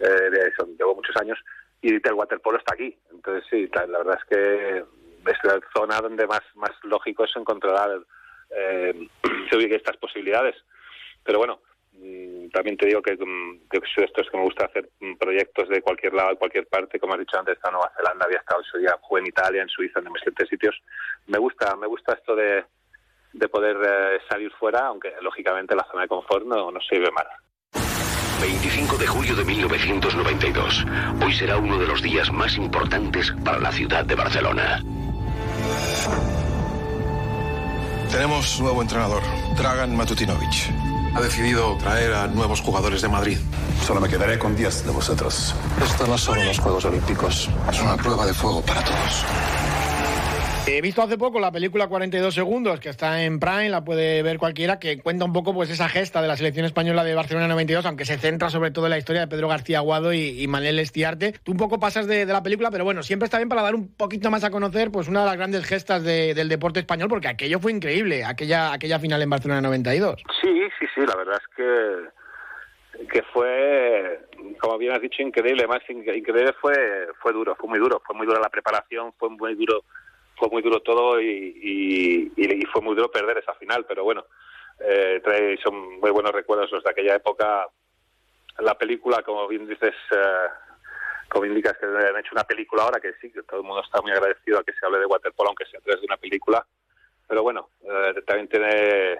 eh, 0.00 0.50
son, 0.56 0.76
llevo 0.76 0.94
muchos 0.94 1.16
años, 1.16 1.38
y 1.82 1.94
el 1.94 2.14
waterpolo 2.14 2.58
está 2.58 2.74
aquí. 2.74 2.96
Entonces, 3.10 3.44
sí, 3.50 3.68
la, 3.74 3.86
verdad 3.86 4.18
es 4.18 4.24
que 4.28 4.78
es 4.78 5.38
la 5.44 5.60
zona 5.74 6.00
donde 6.00 6.26
más, 6.26 6.42
más 6.54 6.70
lógico 6.84 7.24
es 7.24 7.36
encontrar 7.36 8.00
eh, 8.50 9.08
estas 9.70 9.96
posibilidades. 9.96 10.56
Pero 11.24 11.38
bueno, 11.38 11.60
también 12.52 12.76
te 12.76 12.86
digo 12.86 13.02
que, 13.02 13.14
mm, 13.14 13.60
esto 13.72 14.20
es 14.20 14.30
que 14.30 14.36
me 14.36 14.44
gusta 14.44 14.66
hacer 14.66 14.88
mm, 15.00 15.14
proyectos 15.14 15.68
de 15.68 15.82
cualquier 15.82 16.14
lado, 16.14 16.30
de 16.30 16.36
cualquier 16.36 16.66
parte, 16.66 16.98
como 16.98 17.14
has 17.14 17.20
dicho 17.20 17.38
antes, 17.38 17.56
está 17.56 17.68
en 17.68 17.74
Nueva 17.74 17.92
Zelanda, 17.96 18.24
había 18.26 18.38
estado 18.38 18.62
día, 18.78 18.98
jugué 19.00 19.20
en 19.20 19.26
Italia, 19.28 19.62
en 19.62 19.68
Suiza, 19.68 19.98
en 20.00 20.12
diferentes 20.12 20.48
sitios. 20.48 20.80
Me 21.26 21.38
gusta, 21.38 21.76
me 21.76 21.86
gusta 21.86 22.14
esto 22.14 22.34
de, 22.36 22.64
de 23.32 23.48
poder 23.48 23.76
eh, 23.84 24.18
salir 24.28 24.50
fuera, 24.52 24.86
aunque 24.86 25.12
lógicamente 25.20 25.74
la 25.74 25.86
zona 25.90 26.02
de 26.02 26.08
confort 26.08 26.44
no, 26.44 26.70
no 26.70 26.80
sirve 26.80 27.10
mal. 27.10 27.26
25 28.40 28.98
de 28.98 29.06
julio 29.06 29.36
de 29.36 29.44
1992. 29.44 30.84
Hoy 31.24 31.32
será 31.32 31.58
uno 31.58 31.78
de 31.78 31.86
los 31.86 32.02
días 32.02 32.32
más 32.32 32.56
importantes 32.56 33.32
para 33.44 33.58
la 33.60 33.70
ciudad 33.70 34.04
de 34.04 34.16
Barcelona. 34.16 34.82
Tenemos 38.12 38.60
nuevo 38.60 38.82
entrenador, 38.82 39.22
Dragan 39.56 39.96
Matutinovic 39.96 40.70
ha 41.14 41.20
decidido 41.20 41.76
traer 41.78 42.12
a 42.14 42.26
nuevos 42.26 42.60
jugadores 42.60 43.02
de 43.02 43.08
Madrid. 43.08 43.38
Solo 43.86 44.00
me 44.00 44.08
quedaré 44.08 44.38
con 44.38 44.54
10 44.54 44.84
de 44.84 44.90
vosotros. 44.92 45.54
Esto 45.82 46.06
no 46.06 46.16
son 46.16 46.44
los 46.44 46.58
Juegos 46.58 46.84
Olímpicos, 46.84 47.48
es 47.70 47.80
una 47.80 47.96
prueba 47.96 48.26
de 48.26 48.34
fuego 48.34 48.62
para 48.62 48.82
todos. 48.84 49.24
Visto 50.82 51.00
hace 51.00 51.16
poco 51.16 51.38
la 51.38 51.52
película 51.52 51.86
42 51.86 52.34
segundos, 52.34 52.80
que 52.80 52.88
está 52.88 53.22
en 53.22 53.38
Prime, 53.38 53.68
la 53.68 53.84
puede 53.84 54.20
ver 54.24 54.36
cualquiera, 54.38 54.80
que 54.80 54.98
cuenta 54.98 55.24
un 55.24 55.32
poco 55.32 55.54
pues 55.54 55.70
esa 55.70 55.88
gesta 55.88 56.20
de 56.20 56.26
la 56.26 56.36
selección 56.36 56.66
española 56.66 57.04
de 57.04 57.14
Barcelona 57.14 57.46
92, 57.46 57.86
aunque 57.86 58.04
se 58.04 58.18
centra 58.18 58.50
sobre 58.50 58.72
todo 58.72 58.86
en 58.86 58.90
la 58.90 58.98
historia 58.98 59.20
de 59.20 59.28
Pedro 59.28 59.46
García 59.46 59.78
Aguado 59.78 60.12
y, 60.12 60.44
Manel 60.48 60.80
Estiarte. 60.80 61.34
Tú 61.44 61.52
un 61.52 61.58
poco 61.58 61.78
pasas 61.78 62.08
de, 62.08 62.26
la 62.26 62.42
película, 62.42 62.72
pero 62.72 62.82
bueno, 62.82 63.04
siempre 63.04 63.26
está 63.26 63.36
bien 63.36 63.48
para 63.48 63.62
dar 63.62 63.76
un 63.76 63.94
poquito 63.94 64.28
más 64.28 64.42
a 64.42 64.50
conocer 64.50 64.90
pues 64.90 65.06
una 65.06 65.20
de 65.20 65.26
las 65.26 65.36
grandes 65.36 65.64
gestas 65.66 66.02
del 66.02 66.48
deporte 66.48 66.80
español, 66.80 67.08
porque 67.08 67.28
aquello 67.28 67.60
fue 67.60 67.70
increíble, 67.70 68.24
aquella, 68.24 68.72
aquella 68.72 68.98
final 68.98 69.22
en 69.22 69.30
Barcelona 69.30 69.60
92. 69.60 70.20
Sí, 70.40 70.62
sí, 70.80 70.86
sí, 70.96 71.00
la 71.06 71.14
verdad 71.14 71.40
es 71.40 71.56
que 71.56 72.22
que 73.08 73.22
fue, 73.32 74.20
como 74.60 74.78
bien 74.78 74.92
has 74.92 75.00
dicho, 75.00 75.22
increíble. 75.22 75.64
Más 75.68 75.80
increíble 75.88 76.52
fue, 76.60 76.74
fue 77.20 77.32
duro, 77.32 77.54
fue 77.54 77.68
muy 77.68 77.78
duro. 77.78 78.02
Fue 78.04 78.16
muy 78.16 78.26
dura 78.26 78.40
la 78.40 78.50
preparación, 78.50 79.12
fue 79.16 79.30
muy 79.30 79.54
duro 79.54 79.84
fue 80.42 80.50
muy 80.50 80.62
duro 80.62 80.80
todo 80.80 81.20
y, 81.20 82.32
fue 82.72 82.82
muy 82.82 82.96
duro 82.96 83.12
perder 83.12 83.38
esa 83.38 83.54
final, 83.54 83.84
pero 83.86 84.02
bueno, 84.02 84.24
eh, 84.80 85.20
trae, 85.22 85.56
son 85.58 86.00
muy 86.00 86.10
buenos 86.10 86.32
recuerdos 86.32 86.72
los 86.72 86.82
de 86.82 86.90
aquella 86.90 87.14
época. 87.14 87.68
La 88.58 88.76
película, 88.76 89.22
como 89.22 89.46
bien 89.46 89.68
dices, 89.68 89.94
eh, 90.10 90.48
como 91.28 91.44
indicas 91.44 91.76
que 91.78 91.86
han 91.86 92.18
hecho 92.18 92.32
una 92.32 92.42
película 92.42 92.82
ahora, 92.82 92.98
que 92.98 93.12
sí, 93.20 93.30
que 93.30 93.44
todo 93.44 93.60
el 93.60 93.66
mundo 93.66 93.82
está 93.84 94.00
muy 94.02 94.10
agradecido 94.10 94.58
a 94.58 94.64
que 94.64 94.72
se 94.72 94.84
hable 94.84 94.98
de 94.98 95.06
waterpolo, 95.06 95.50
aunque 95.50 95.66
sea 95.66 95.78
a 95.78 95.82
través 95.82 96.00
de 96.00 96.06
una 96.06 96.16
película, 96.16 96.66
pero 97.28 97.44
bueno, 97.44 97.68
eh, 97.84 98.20
también 98.26 98.48
tiene, 98.48 99.18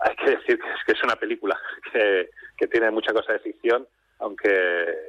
hay 0.00 0.16
que 0.16 0.30
decir 0.30 0.58
que 0.58 0.70
es, 0.70 0.84
que 0.86 0.92
es 0.92 1.04
una 1.04 1.14
película, 1.14 1.56
que, 1.92 2.30
que 2.56 2.66
tiene 2.66 2.90
mucha 2.90 3.12
cosa 3.12 3.34
de 3.34 3.38
ficción, 3.38 3.86
aunque 4.18 4.50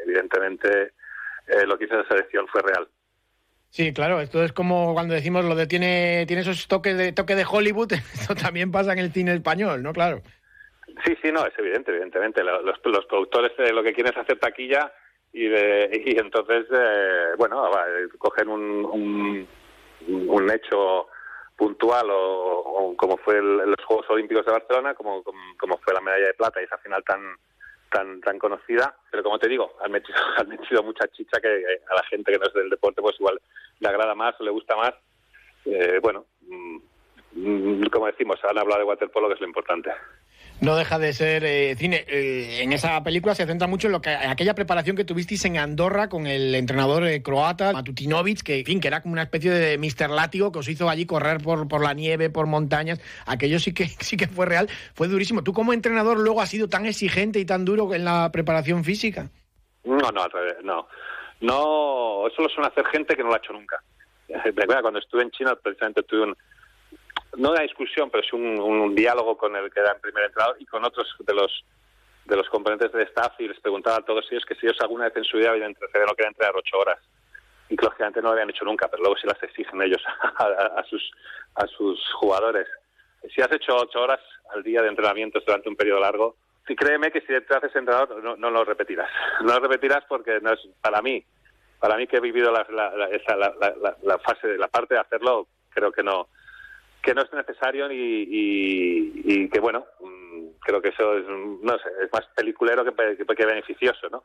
evidentemente 0.06 0.92
eh, 1.48 1.66
lo 1.66 1.76
que 1.76 1.86
hizo 1.86 1.96
la 1.96 2.08
selección 2.08 2.48
fue 2.50 2.62
real. 2.62 2.88
Sí, 3.70 3.94
claro, 3.94 4.22
esto 4.22 4.44
es 4.44 4.54
como 4.54 4.94
cuando 4.94 5.14
decimos 5.14 5.44
lo 5.44 5.56
de 5.56 5.68
tiene, 5.68 6.26
tiene 6.28 6.44
esos 6.44 6.68
toques 6.68 6.98
de 6.98 7.12
toque 7.12 7.36
de 7.36 7.46
Hollywood, 7.50 7.92
esto 8.14 8.36
también 8.36 8.72
pasa 8.72 8.94
en 8.94 9.00
el 9.00 9.12
cine 9.12 9.34
español, 9.34 9.84
¿no? 9.84 9.94
Claro. 9.94 10.22
Sí, 11.04 11.16
sí, 11.22 11.32
no, 11.32 11.46
es 11.46 11.54
evidente, 11.58 11.92
evidentemente. 11.92 12.44
Los, 12.44 12.80
los 12.84 13.06
productores 13.06 13.52
eh, 13.58 13.74
lo 13.74 13.84
que 13.84 13.94
quieren 13.94 14.14
es 14.14 14.20
hacer 14.20 14.40
taquilla 14.40 14.94
y, 15.34 15.48
y 15.48 16.18
entonces, 16.18 16.66
eh, 16.72 17.34
bueno, 17.38 17.70
cogen 18.18 18.50
un, 18.50 19.48
un, 20.08 20.52
hecho 20.52 21.08
puntual 21.58 22.08
o, 22.10 22.94
como 22.98 23.18
fue 23.18 23.42
los 23.42 23.84
Juegos 23.86 24.10
Olímpicos 24.10 24.46
de 24.46 24.52
Barcelona, 24.54 24.94
como, 24.94 25.24
como, 25.24 25.78
fue 25.80 25.94
la 25.94 26.02
medalla 26.02 26.28
de 26.28 26.34
plata 26.34 26.62
y 26.62 26.66
esa 26.66 26.78
final 26.78 27.04
tan 27.04 27.20
tan 27.90 28.22
tan 28.22 28.40
conocida, 28.40 28.96
pero 29.12 29.24
como 29.24 29.40
te 29.40 29.48
digo, 29.48 29.74
han 29.82 29.92
metido, 29.92 30.18
han 30.38 30.48
metido 30.50 30.84
mucha 30.84 31.08
chicha 31.10 31.40
que 31.42 31.48
a 31.90 31.96
la 31.96 32.04
gente 32.04 32.32
que 32.32 32.40
no 32.40 32.46
es 32.46 32.54
del 32.54 32.70
deporte 32.70 33.02
pues 33.02 33.16
igual 33.20 33.40
le 33.80 33.88
agrada 33.88 34.16
más 34.16 34.40
o 34.40 34.44
le 34.44 34.52
gusta 34.52 34.76
más. 34.76 34.94
Eh, 35.66 36.00
bueno, 36.02 36.26
mm, 36.42 36.78
mm, 37.34 37.86
como 37.92 38.08
decimos, 38.08 38.40
han 38.44 38.58
hablado 38.58 38.80
de 38.80 38.86
waterpolo, 38.86 39.28
que 39.28 39.34
es 39.36 39.42
lo 39.42 39.48
importante. 39.48 39.92
No 40.62 40.76
deja 40.76 40.98
de 41.00 41.12
ser 41.14 41.44
eh, 41.44 41.76
cine. 41.76 42.06
Eh, 42.08 42.62
en 42.62 42.72
esa 42.72 43.04
película 43.04 43.36
se 43.36 43.46
centra 43.46 43.68
mucho 43.68 43.88
en 43.88 43.92
lo 43.92 44.02
que 44.02 44.10
aquella 44.10 44.56
preparación 44.56 44.96
que 44.96 45.04
tuvisteis 45.04 45.44
en 45.46 45.58
Andorra 45.58 46.08
con 46.08 46.28
el 46.28 46.56
entrenador 46.56 47.06
eh, 47.06 47.22
croata 47.22 47.74
Matutinovic, 47.74 48.42
que, 48.42 48.60
en 48.60 48.66
fin, 48.66 48.80
que 48.80 48.88
era 48.88 49.02
como 49.02 49.14
una 49.14 49.24
especie 49.24 49.52
de 49.52 49.78
Mr. 49.78 50.10
Látigo 50.10 50.52
que 50.52 50.60
os 50.60 50.68
hizo 50.70 50.90
allí 50.90 51.06
correr 51.06 51.42
por, 51.42 51.68
por 51.68 51.82
la 51.82 51.94
nieve, 51.94 52.30
por 52.30 52.48
montañas. 52.48 53.02
Aquello 53.26 53.60
sí 53.60 53.74
que 53.74 53.88
sí 54.00 54.16
que 54.16 54.28
fue 54.28 54.46
real, 54.46 54.70
fue 54.94 55.08
durísimo. 55.08 55.44
¿Tú 55.44 55.52
como 55.54 55.74
entrenador 55.74 56.18
luego 56.20 56.42
has 56.42 56.50
sido 56.50 56.70
tan 56.70 56.86
exigente 56.86 57.40
y 57.40 57.46
tan 57.46 57.66
duro 57.66 57.94
en 57.94 58.06
la 58.06 58.32
preparación 58.32 58.84
física? 58.84 59.30
No, 59.84 60.10
no, 60.12 60.28
no. 60.64 60.88
No, 61.42 62.28
eso 62.28 62.42
lo 62.42 62.50
suele 62.50 62.70
hacer 62.70 62.86
gente 62.88 63.16
que 63.16 63.22
no 63.22 63.30
lo 63.30 63.36
ha 63.36 63.40
hecho 63.40 63.54
nunca. 63.54 63.84
Cuando 64.82 65.00
estuve 65.00 65.22
en 65.22 65.32
China, 65.32 65.56
precisamente 65.62 66.02
tuve 66.04 66.24
un, 66.24 66.36
no 67.38 67.52
una 67.52 67.62
discusión, 67.62 68.10
pero 68.10 68.24
sí 68.24 68.36
un, 68.36 68.96
diálogo 68.96 69.38
con 69.38 69.56
el 69.56 69.72
que 69.72 69.80
era 69.80 69.92
el 69.94 70.00
primer 70.00 70.26
entrenador 70.26 70.58
y 70.60 70.66
con 70.66 70.84
otros 70.84 71.08
de 71.20 71.34
los 71.34 71.66
de 72.26 72.36
los 72.36 72.50
componentes 72.50 72.92
del 72.92 73.04
staff 73.04 73.40
y 73.40 73.48
les 73.48 73.60
preguntaba 73.60 73.98
a 73.98 74.02
todos 74.02 74.26
ellos 74.32 74.46
que 74.46 74.56
si 74.56 74.66
ellos 74.66 74.82
alguna 74.82 75.06
vez 75.06 75.18
en 75.18 75.24
su 75.26 75.38
vida 75.38 75.52
habían 75.52 75.70
entrenado, 75.70 76.08
no 76.08 76.16
querían 76.16 76.34
entrenar 76.34 76.56
ocho 76.56 76.80
horas. 76.80 76.98
Y 77.70 77.76
lógicamente 77.76 78.20
no 78.20 78.30
lo 78.30 78.34
habían 78.34 78.50
hecho 78.50 78.66
nunca, 78.66 78.88
pero 78.88 79.04
luego 79.04 79.18
sí 79.18 79.28
las 79.28 79.42
exigen 79.44 79.82
ellos 79.82 80.02
a, 80.40 80.84
sus 80.90 81.12
a 81.56 81.68
sus 81.68 82.00
jugadores. 82.14 82.68
Si 83.34 83.42
has 83.42 83.52
hecho 83.52 83.76
ocho 83.76 84.02
horas 84.02 84.20
al 84.54 84.64
día 84.64 84.82
de 84.82 84.90
entrenamientos 84.90 85.46
durante 85.46 85.70
un 85.70 85.76
periodo 85.76 86.00
largo, 86.00 86.36
sí, 86.68 86.76
créeme 86.76 87.12
que 87.12 87.22
si 87.22 87.28
te 87.28 87.56
haces 87.56 87.76
entrenador 87.76 88.24
no, 88.24 88.36
no 88.36 88.50
lo 88.50 88.64
repetirás. 88.64 89.10
No 89.42 89.54
lo 89.54 89.60
repetirás 89.60 90.04
porque 90.08 90.40
no 90.42 90.54
es 90.54 90.60
para 90.82 91.02
mí, 91.04 91.24
para 91.80 91.98
mí 91.98 92.08
que 92.08 92.18
he 92.18 92.22
vivido 92.22 92.52
la, 92.52 92.66
la, 92.72 94.18
fase, 94.20 94.58
la 94.58 94.68
parte 94.68 94.96
de 94.96 95.02
hacerlo, 95.02 95.48
creo 95.70 95.92
que 95.92 96.02
no, 96.02 96.30
que 97.06 97.14
no 97.14 97.22
es 97.22 97.32
necesario 97.32 97.92
y, 97.92 98.28
y, 99.24 99.50
que 99.50 99.60
bueno 99.60 99.86
mm, 100.00 100.48
creo 100.60 100.82
que 100.82 100.90
eso 100.90 101.18
es 101.18 102.12
más 102.12 102.26
peliculero 102.36 102.84
que, 102.84 103.26
que, 103.36 103.46
beneficioso 103.46 104.10
no 104.10 104.24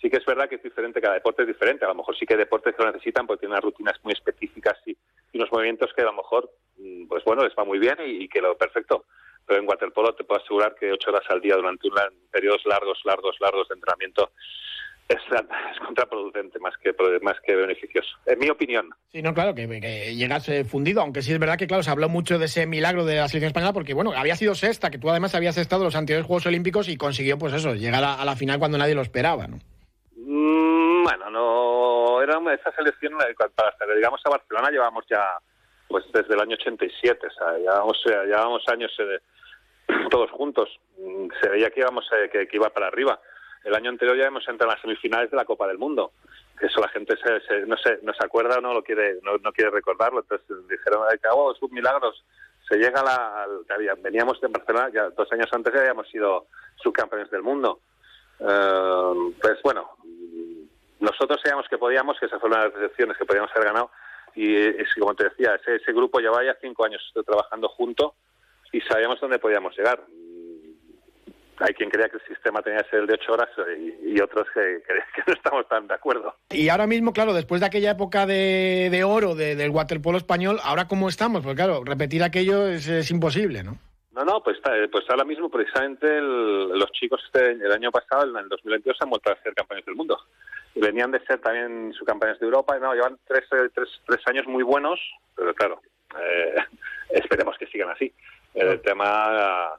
sí 0.00 0.10
que 0.10 0.18
es 0.18 0.26
verdad 0.26 0.46
que 0.46 0.56
es 0.56 0.62
diferente 0.62 1.00
cada 1.00 1.14
deporte 1.14 1.42
es 1.42 1.48
diferente. 1.48 1.84
A 1.84 1.88
lo 1.88 1.96
mejor 1.96 2.16
sí 2.16 2.24
que 2.24 2.34
hay 2.34 2.38
deportes 2.38 2.76
que 2.76 2.82
lo 2.82 2.92
necesitan 2.92 3.26
porque 3.26 3.40
tienen 3.40 3.54
unas 3.54 3.64
rutinas 3.64 3.96
muy 4.04 4.12
específicas 4.12 4.78
y, 4.86 4.96
unos 5.34 5.50
movimientos 5.50 5.92
que 5.94 6.02
a 6.02 6.06
lo 6.06 6.12
mejor 6.12 6.50
mm, 6.76 7.06
pues 7.08 7.24
bueno 7.24 7.42
les 7.42 7.54
va 7.58 7.64
muy 7.64 7.78
bien 7.78 7.96
y, 8.04 8.28
que 8.28 8.42
lo 8.42 8.56
perfecto. 8.56 9.06
Pero 9.46 9.60
en 9.60 9.68
waterpolo 9.68 10.14
te 10.14 10.24
puedo 10.24 10.40
asegurar 10.40 10.74
que 10.74 10.92
ocho 10.92 11.10
horas 11.10 11.24
al 11.30 11.40
día 11.40 11.56
durante 11.56 11.88
un, 11.88 11.94
periodos 12.30 12.64
largos 12.66 13.00
largos 13.04 13.36
largos 13.40 13.68
de 13.68 13.74
entrenamiento 13.74 14.30
es, 15.72 15.78
contraproducente 15.84 16.58
más 16.58 16.74
que 16.78 16.94
más 17.22 17.36
que 17.40 17.54
beneficioso, 17.54 18.16
en 18.26 18.38
mi 18.38 18.50
opinión. 18.50 18.90
Sí, 19.10 19.22
no, 19.22 19.32
claro, 19.32 19.54
que, 19.54 19.66
que 19.66 20.64
fundido, 20.64 21.00
aunque 21.00 21.22
sí 21.22 21.32
es 21.32 21.38
verdad 21.38 21.56
que, 21.56 21.66
claro, 21.66 21.82
se 21.82 21.90
habló 21.90 22.08
mucho 22.08 22.38
de 22.38 22.44
ese 22.44 22.66
milagro 22.66 23.04
de 23.04 23.16
la 23.16 23.28
selección 23.28 23.48
española, 23.48 23.72
porque, 23.72 23.94
bueno, 23.94 24.12
había 24.14 24.36
sido 24.36 24.54
sexta, 24.54 24.90
que 24.90 24.98
tú 24.98 25.08
además 25.08 25.34
habías 25.34 25.56
estado 25.56 25.82
en 25.82 25.86
los 25.86 25.96
anteriores 25.96 26.26
Juegos 26.26 26.46
Olímpicos 26.46 26.88
y 26.88 26.96
consiguió, 26.96 27.38
pues 27.38 27.54
eso, 27.54 27.74
llegar 27.74 28.04
a, 28.04 28.24
la 28.24 28.36
final 28.36 28.58
cuando 28.58 28.76
nadie 28.76 28.94
lo 28.94 29.02
esperaba, 29.02 29.46
¿no? 29.46 29.56
Mm, 30.16 31.04
bueno, 31.04 31.30
no, 31.30 32.22
era 32.22 32.38
esa 32.54 32.72
selección, 32.72 33.14
para 33.16 33.70
hasta 33.70 33.86
que 33.86 33.94
llegamos 33.94 34.20
a 34.24 34.30
Barcelona 34.30 34.70
llevamos 34.70 35.04
ya, 35.08 35.24
pues 35.88 36.04
desde 36.12 36.34
el 36.34 36.40
año 36.40 36.56
87, 36.60 37.26
o 37.26 37.30
sea, 37.30 37.56
llevamos, 37.56 38.04
llevamos 38.04 38.62
años 38.68 38.94
eh, 38.98 39.20
todos 40.10 40.30
juntos, 40.32 40.68
mm, 40.98 41.28
se 41.40 41.48
veía 41.48 41.70
que 41.70 41.80
íbamos, 41.80 42.04
eh, 42.12 42.28
que 42.28 42.56
iba 42.56 42.68
para 42.68 42.88
arriba 42.88 43.18
el 43.68 43.74
año 43.74 43.90
anterior 43.90 44.16
ya 44.16 44.26
hemos 44.26 44.48
entrado 44.48 44.72
en 44.72 44.76
las 44.76 44.82
semifinales 44.82 45.30
de 45.30 45.36
la 45.36 45.44
Copa 45.44 45.68
del 45.68 45.78
Mundo. 45.78 46.12
Eso 46.60 46.80
la 46.80 46.88
gente 46.88 47.14
se, 47.16 47.66
no, 47.66 47.76
se, 47.76 47.98
no 48.02 48.12
se 48.14 48.24
acuerda 48.24 48.58
o 48.58 48.60
no 48.60 48.72
lo 48.72 48.82
quiere, 48.82 49.18
no, 49.22 49.52
quiere 49.52 49.70
recordarlo. 49.70 50.20
Entonces 50.20 50.68
dijeron, 50.68 51.02
oh, 51.32 51.52
es 51.52 51.62
un 51.62 51.72
milagro. 51.72 52.12
Se 52.68 52.76
llega 52.76 53.00
a 53.00 53.04
la, 53.04 53.42
al, 53.42 54.00
veníamos 54.02 54.40
de 54.40 54.48
Barcelona, 54.48 54.90
ya 54.92 55.10
dos 55.10 55.30
años 55.32 55.46
antes 55.52 55.72
ya 55.72 55.80
habíamos 55.80 56.08
sido 56.08 56.46
subcampeones 56.82 57.30
del 57.30 57.42
mundo. 57.42 57.80
Eh, 58.40 59.32
pues 59.40 59.62
bueno, 59.62 59.90
nosotros 61.00 61.38
sabíamos 61.42 61.68
que 61.68 61.78
podíamos, 61.78 62.18
que 62.18 62.26
esas 62.26 62.40
fueron 62.40 62.60
las 62.60 62.74
decepciones 62.74 63.16
que 63.18 63.26
podíamos 63.26 63.50
haber 63.52 63.68
ganado. 63.68 63.90
Y 64.34 64.54
es, 64.54 64.94
como 64.98 65.14
te 65.14 65.24
decía, 65.24 65.54
ese, 65.56 65.76
ese 65.76 65.92
grupo 65.92 66.20
llevaba 66.20 66.44
ya 66.44 66.56
cinco 66.60 66.84
años 66.84 67.02
trabajando 67.26 67.68
junto 67.68 68.14
y 68.72 68.80
sabíamos 68.80 69.20
dónde 69.20 69.38
podíamos 69.38 69.76
llegar 69.76 70.00
hay 71.60 71.74
quien 71.74 71.90
crea 71.90 72.08
que 72.08 72.18
el 72.18 72.26
sistema 72.26 72.62
tenía 72.62 72.82
que 72.82 72.90
ser 72.90 73.00
el 73.00 73.06
de 73.06 73.14
ocho 73.14 73.32
horas 73.32 73.48
y, 74.04 74.20
otros 74.20 74.46
que, 74.54 74.60
que, 75.14 75.22
no 75.26 75.32
estamos 75.32 75.68
tan 75.68 75.86
de 75.86 75.94
acuerdo. 75.94 76.34
Y 76.50 76.68
ahora 76.68 76.86
mismo, 76.86 77.12
claro, 77.12 77.34
después 77.34 77.60
de 77.60 77.66
aquella 77.66 77.92
época 77.92 78.26
de, 78.26 78.88
de 78.90 79.04
oro 79.04 79.34
del 79.34 79.70
waterpolo 79.70 80.18
español, 80.18 80.58
¿ahora 80.62 80.86
cómo 80.86 81.08
estamos? 81.08 81.42
Porque 81.42 81.56
claro, 81.56 81.82
repetir 81.84 82.22
aquello 82.22 82.68
es, 82.68 83.10
imposible, 83.10 83.62
¿no? 83.62 83.78
No, 84.12 84.24
no, 84.24 84.42
pues, 84.42 84.58
pues 84.90 85.04
ahora 85.10 85.24
mismo 85.24 85.48
precisamente 85.48 86.20
los 86.20 86.90
chicos 86.92 87.22
este, 87.26 87.52
el 87.52 87.70
año 87.70 87.90
pasado, 87.92 88.28
en 88.28 88.36
el 88.36 88.48
2022, 88.48 88.96
han 89.00 89.10
vuelto 89.10 89.30
a 89.30 89.42
ser 89.42 89.54
campeones 89.54 89.86
del 89.86 89.94
mundo. 89.94 90.18
Y 90.74 90.80
venían 90.80 91.12
de 91.12 91.24
ser 91.24 91.40
también 91.40 91.92
subcampeones 91.92 92.40
de 92.40 92.46
Europa 92.46 92.76
y 92.76 92.80
no, 92.80 92.94
llevan 92.94 93.18
tres, 93.26 93.44
tres, 93.48 93.88
tres 94.06 94.20
años 94.26 94.46
muy 94.46 94.64
buenos, 94.64 95.00
pero 95.36 95.54
claro, 95.54 95.80
eh, 96.20 96.54
esperemos 97.10 97.56
que 97.58 97.66
sigan 97.66 97.90
así. 97.90 98.12
El 98.54 98.80
tema 98.80 99.78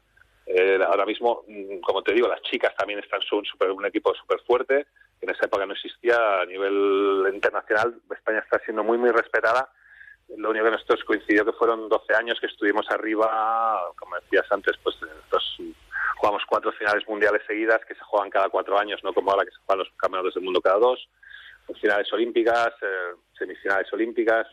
eh, 0.51 0.79
ahora 0.83 1.05
mismo, 1.05 1.43
mm, 1.47 1.79
como 1.81 2.01
te 2.01 2.11
digo, 2.11 2.27
las 2.27 2.41
chicas 2.41 2.75
también 2.75 2.99
están 2.99 3.21
son 3.21 3.45
super, 3.45 3.69
un 3.69 3.85
equipo 3.85 4.13
súper 4.15 4.39
fuerte. 4.41 4.87
En 5.21 5.29
esa 5.29 5.45
época 5.45 5.65
no 5.67 5.73
existía 5.73 6.41
a 6.41 6.45
nivel 6.45 7.29
internacional. 7.31 8.01
España 8.11 8.39
está 8.39 8.57
siendo 8.65 8.83
muy, 8.83 8.97
muy 8.97 9.11
respetada. 9.11 9.69
Lo 10.37 10.49
único 10.49 10.65
que 10.65 10.71
nosotros 10.71 11.03
coincidió 11.03 11.45
que 11.45 11.53
fueron 11.53 11.87
12 11.87 12.15
años 12.15 12.39
que 12.39 12.47
estuvimos 12.47 12.89
arriba, 12.89 13.79
como 13.95 14.15
decías 14.15 14.45
antes, 14.51 14.75
pues 14.81 14.95
jugamos 16.17 16.43
cuatro 16.47 16.71
finales 16.73 17.07
mundiales 17.07 17.41
seguidas 17.47 17.79
que 17.85 17.95
se 17.95 18.01
juegan 18.01 18.29
cada 18.29 18.49
cuatro 18.49 18.77
años, 18.77 18.99
no 19.03 19.13
como 19.13 19.31
ahora 19.31 19.45
que 19.45 19.51
se 19.51 19.57
juegan 19.65 19.85
los 19.85 19.93
campeonatos 19.97 20.33
del 20.33 20.43
mundo 20.43 20.61
cada 20.61 20.77
dos. 20.77 21.07
Finales 21.79 22.11
olímpicas, 22.11 22.73
eh, 22.81 23.13
semifinales 23.37 23.91
olímpicas, 23.93 24.47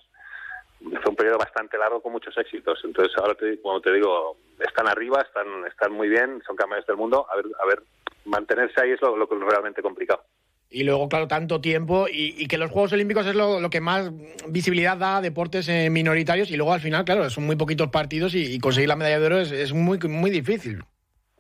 fue 1.02 1.10
un 1.10 1.16
periodo 1.16 1.38
bastante 1.38 1.78
largo 1.78 2.00
con 2.00 2.12
muchos 2.12 2.36
éxitos. 2.38 2.80
Entonces, 2.84 3.16
ahora, 3.18 3.34
te, 3.34 3.56
te 3.56 3.92
digo, 3.92 4.36
están 4.60 4.88
arriba, 4.88 5.20
están, 5.22 5.46
están 5.66 5.92
muy 5.92 6.08
bien, 6.08 6.42
son 6.46 6.56
campeones 6.56 6.86
del 6.86 6.96
mundo. 6.96 7.26
A 7.30 7.36
ver, 7.36 7.46
a 7.62 7.66
ver 7.66 7.82
mantenerse 8.26 8.80
ahí 8.80 8.90
es 8.90 9.00
lo, 9.00 9.16
lo, 9.16 9.26
realmente 9.26 9.82
complicado. 9.82 10.22
Y 10.68 10.82
luego, 10.82 11.08
claro, 11.08 11.28
tanto 11.28 11.60
tiempo 11.60 12.06
y, 12.10 12.46
que 12.48 12.58
los 12.58 12.70
Juegos 12.70 12.92
Olímpicos 12.92 13.24
es 13.26 13.36
lo, 13.36 13.70
que 13.70 13.80
más 13.80 14.10
visibilidad 14.48 14.96
da 14.96 15.18
a 15.18 15.20
deportes 15.20 15.68
eh, 15.68 15.88
minoritarios 15.90 16.50
y 16.50 16.56
luego 16.56 16.72
al 16.72 16.80
final, 16.80 17.04
claro, 17.04 17.30
son 17.30 17.46
muy 17.46 17.56
poquitos 17.56 17.88
partidos 17.88 18.34
y, 18.34 18.58
conseguir 18.58 18.88
la 18.88 18.96
medalla 18.96 19.20
de 19.20 19.26
oro 19.26 19.38
es, 19.38 19.72
muy, 19.72 19.98
muy 19.98 20.30
difícil. 20.30 20.82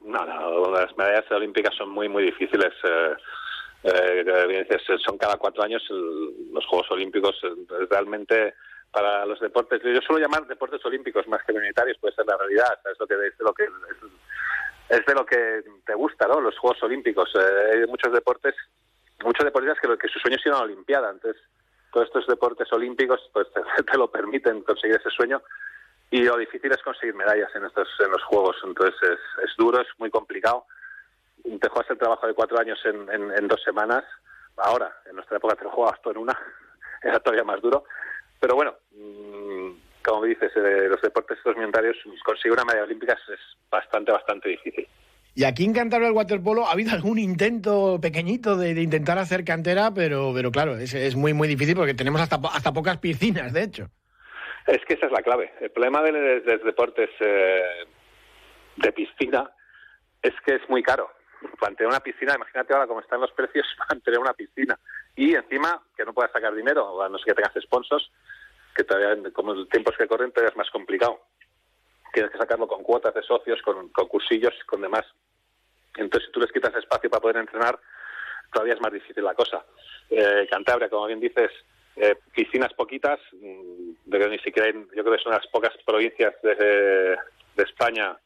No, 0.00 0.24
no, 0.24 0.70
las 0.70 0.96
medallas 0.96 1.30
olímpicas 1.32 1.74
son 1.74 1.90
muy, 1.90 2.08
muy 2.08 2.22
difíciles. 2.22 2.72
Eh, 2.84 3.14
eh, 3.84 4.78
son 5.04 5.18
cada 5.18 5.36
cuatro 5.36 5.64
años 5.64 5.82
los 5.90 6.64
Juegos 6.66 6.90
Olímpicos. 6.92 7.36
realmente 7.90 8.54
para 8.96 9.26
los 9.26 9.38
deportes, 9.40 9.82
yo 9.82 10.00
suelo 10.00 10.22
llamar 10.22 10.46
deportes 10.46 10.82
olímpicos 10.86 11.28
más 11.28 11.42
que 11.44 11.52
militares, 11.52 11.98
puede 12.00 12.14
ser 12.14 12.24
la 12.24 12.38
realidad, 12.38 12.80
es, 12.90 12.98
lo 12.98 13.06
que, 13.06 13.14
es, 13.26 13.40
lo 13.40 13.52
que, 13.52 13.68
es, 14.88 15.04
de 15.04 15.14
lo 15.14 15.26
que 15.26 15.62
te 15.84 15.94
gusta, 15.94 16.26
¿no? 16.26 16.40
Los 16.40 16.58
Juegos 16.58 16.82
Olímpicos. 16.82 17.30
Eh, 17.34 17.72
hay 17.74 17.86
muchos 17.88 18.10
deportes, 18.10 18.54
muchos 19.22 19.44
deportistas 19.44 19.78
que, 19.82 19.98
que 19.98 20.08
su 20.08 20.18
sueño 20.18 20.38
es 20.38 20.46
ir 20.46 20.52
a 20.52 20.56
la 20.56 20.62
Olimpiada, 20.62 21.10
entonces 21.10 21.42
todos 21.92 22.06
estos 22.06 22.26
deportes 22.26 22.72
olímpicos 22.72 23.20
pues 23.34 23.48
te, 23.92 23.98
lo 23.98 24.10
permiten 24.10 24.62
conseguir 24.62 24.96
ese 24.96 25.10
sueño 25.10 25.42
y 26.10 26.22
lo 26.22 26.38
difícil 26.38 26.72
es 26.72 26.82
conseguir 26.82 27.14
medallas 27.14 27.54
en 27.54 27.66
estos 27.66 27.88
en 28.00 28.10
los 28.10 28.22
juegos 28.24 28.56
entonces 28.64 28.94
es, 29.02 29.44
es 29.44 29.56
duro 29.56 29.80
es 29.80 29.88
muy 29.98 30.10
complicado 30.10 30.66
te 31.42 31.68
juegas 31.68 31.90
el 31.90 31.98
trabajo 31.98 32.26
de 32.26 32.34
cuatro 32.34 32.58
años 32.58 32.78
en, 32.84 33.10
en, 33.10 33.48
dos 33.48 33.62
semanas 33.62 34.04
ahora 34.58 34.94
en 35.06 35.16
nuestra 35.16 35.38
época 35.38 35.54
te 35.54 35.64
lo 35.64 35.70
jugabas 35.70 36.00
todo 36.02 36.12
en 36.12 36.18
una 36.18 36.38
era 37.02 37.18
todavía 37.20 37.44
más 37.44 37.62
duro 37.62 37.84
pero 38.40 38.54
bueno, 38.54 38.74
mm, 38.92 39.70
como 40.02 40.24
dices, 40.24 40.52
eh, 40.56 40.86
los 40.88 41.00
deportes 41.02 41.38
militares 41.56 41.96
conseguir 42.24 42.52
una 42.52 42.64
medalla 42.64 42.84
olímpica 42.84 43.14
es 43.14 43.40
bastante, 43.70 44.12
bastante 44.12 44.48
difícil. 44.50 44.86
Y 45.34 45.44
aquí 45.44 45.64
en 45.64 45.74
Cantabria 45.74 46.08
el 46.08 46.14
waterpolo 46.14 46.66
ha 46.66 46.72
habido 46.72 46.92
algún 46.92 47.18
intento 47.18 47.98
pequeñito 48.00 48.56
de, 48.56 48.70
intentar 48.80 49.18
hacer 49.18 49.44
cantera, 49.44 49.92
pero, 49.92 50.32
pero 50.34 50.50
claro, 50.50 50.78
es, 50.78 50.94
es, 50.94 51.14
muy, 51.14 51.34
muy 51.34 51.46
difícil 51.46 51.76
porque 51.76 51.92
tenemos 51.92 52.22
hasta, 52.22 52.40
hasta 52.54 52.72
pocas 52.72 52.96
piscinas, 52.98 53.52
de 53.52 53.64
hecho. 53.64 53.90
Es 54.66 54.82
que 54.86 54.94
esa 54.94 55.06
es 55.06 55.12
la 55.12 55.22
clave. 55.22 55.52
El 55.60 55.70
problema 55.70 56.02
de, 56.02 56.40
los 56.40 56.64
deportes 56.64 57.10
eh, 57.20 57.84
de 58.76 58.92
piscina 58.92 59.50
es 60.22 60.32
que 60.44 60.54
es 60.54 60.68
muy 60.70 60.82
caro. 60.82 61.10
Mantener 61.60 61.88
una 61.88 62.00
piscina, 62.00 62.34
imagínate 62.34 62.72
ahora 62.72 62.86
cómo 62.86 63.00
están 63.00 63.20
los 63.20 63.32
precios, 63.32 63.66
mantener 63.88 64.20
una 64.20 64.34
piscina. 64.34 64.78
Y 65.14 65.34
encima, 65.34 65.82
que 65.96 66.04
no 66.04 66.12
puedas 66.12 66.32
sacar 66.32 66.54
dinero, 66.54 67.02
a 67.02 67.08
no 67.08 67.18
ser 67.18 67.34
que 67.34 67.42
tengas 67.42 67.62
sponsors, 67.62 68.10
que 68.74 68.84
todavía, 68.84 69.32
como 69.32 69.54
los 69.54 69.68
tiempos 69.68 69.96
que 69.96 70.06
corren, 70.06 70.32
todavía 70.32 70.50
es 70.50 70.56
más 70.56 70.70
complicado. 70.70 71.20
Tienes 72.12 72.30
que 72.30 72.38
sacarlo 72.38 72.66
con 72.66 72.82
cuotas 72.82 73.14
de 73.14 73.22
socios, 73.22 73.60
con, 73.62 73.88
con 73.88 74.08
cursillos, 74.08 74.54
con 74.66 74.80
demás. 74.80 75.06
Entonces, 75.96 76.26
si 76.26 76.32
tú 76.32 76.40
les 76.40 76.52
quitas 76.52 76.74
espacio 76.74 77.08
para 77.08 77.20
poder 77.20 77.38
entrenar, 77.38 77.78
todavía 78.52 78.74
es 78.74 78.80
más 78.80 78.92
difícil 78.92 79.24
la 79.24 79.34
cosa. 79.34 79.64
Eh, 80.10 80.46
Cantabria, 80.50 80.88
como 80.88 81.06
bien 81.06 81.20
dices, 81.20 81.50
eh, 81.96 82.16
piscinas 82.34 82.72
poquitas, 82.74 83.18
mm, 83.32 83.92
de 84.04 84.18
que 84.18 84.28
ni 84.28 84.38
siquiera 84.38 84.70
yo 84.70 85.02
creo 85.02 85.16
que 85.16 85.22
son 85.22 85.32
las 85.32 85.46
pocas 85.48 85.74
provincias 85.84 86.34
de, 86.42 87.16
de 87.56 87.62
España, 87.62 88.16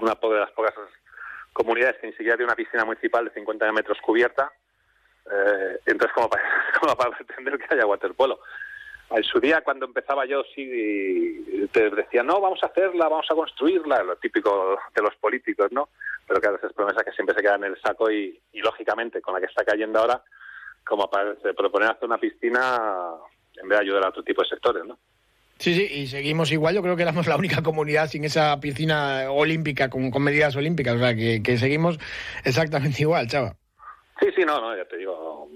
una 0.00 0.14
de 0.14 0.40
las 0.40 0.52
pocas 0.52 0.74
comunidades 1.52 1.98
que 1.98 2.06
ni 2.06 2.12
siquiera 2.12 2.36
tienen 2.36 2.50
una 2.50 2.56
piscina 2.56 2.84
municipal 2.84 3.24
de 3.24 3.30
50 3.32 3.72
metros 3.72 3.98
cubierta. 4.00 4.52
Eh, 5.30 5.78
entonces, 5.86 6.12
como 6.14 6.28
para, 6.28 6.42
como 6.80 6.96
para 6.96 7.16
pretender 7.16 7.58
que 7.58 7.74
haya 7.74 7.86
waterpolo. 7.86 8.40
En 9.10 9.22
su 9.24 9.40
día, 9.40 9.60
cuando 9.60 9.84
empezaba 9.84 10.24
yo, 10.24 10.42
sí 10.54 11.68
te 11.70 11.90
decía, 11.90 12.22
no, 12.22 12.40
vamos 12.40 12.62
a 12.62 12.66
hacerla, 12.66 13.08
vamos 13.08 13.26
a 13.30 13.34
construirla, 13.34 14.02
lo 14.02 14.16
típico 14.16 14.78
de 14.94 15.02
los 15.02 15.14
políticos, 15.16 15.70
¿no? 15.70 15.90
Pero 16.26 16.40
claro, 16.40 16.56
esas 16.56 16.72
promesas 16.72 17.04
que 17.04 17.12
siempre 17.12 17.34
se 17.34 17.42
quedan 17.42 17.64
en 17.64 17.72
el 17.72 17.80
saco 17.82 18.10
y, 18.10 18.40
y 18.52 18.60
lógicamente, 18.60 19.20
con 19.20 19.34
la 19.34 19.40
que 19.40 19.46
está 19.46 19.64
cayendo 19.64 19.98
ahora, 19.98 20.22
como 20.84 21.10
para 21.10 21.34
proponer 21.54 21.90
hacer 21.90 22.04
una 22.04 22.16
piscina 22.16 23.12
en 23.56 23.68
vez 23.68 23.78
de 23.78 23.84
ayudar 23.84 24.04
a 24.04 24.08
otro 24.08 24.22
tipo 24.22 24.42
de 24.42 24.48
sectores, 24.48 24.84
¿no? 24.84 24.98
Sí, 25.62 25.74
sí, 25.74 25.86
y 25.88 26.06
seguimos 26.08 26.50
igual. 26.50 26.74
Yo 26.74 26.82
creo 26.82 26.96
que 26.96 27.04
éramos 27.04 27.28
la 27.28 27.36
única 27.36 27.62
comunidad 27.62 28.08
sin 28.08 28.24
esa 28.24 28.58
piscina 28.58 29.30
olímpica 29.30 29.88
con, 29.88 30.10
medidas 30.20 30.56
olímpicas. 30.56 30.96
O 30.96 30.98
sea, 30.98 31.14
que, 31.14 31.56
seguimos 31.56 32.00
exactamente 32.44 33.02
igual, 33.02 33.28
chava. 33.28 33.54
Sí, 34.18 34.26
sí, 34.34 34.42
no, 34.44 34.60
no, 34.60 34.76
ya 34.76 34.84
te 34.86 34.96
digo. 34.96 35.48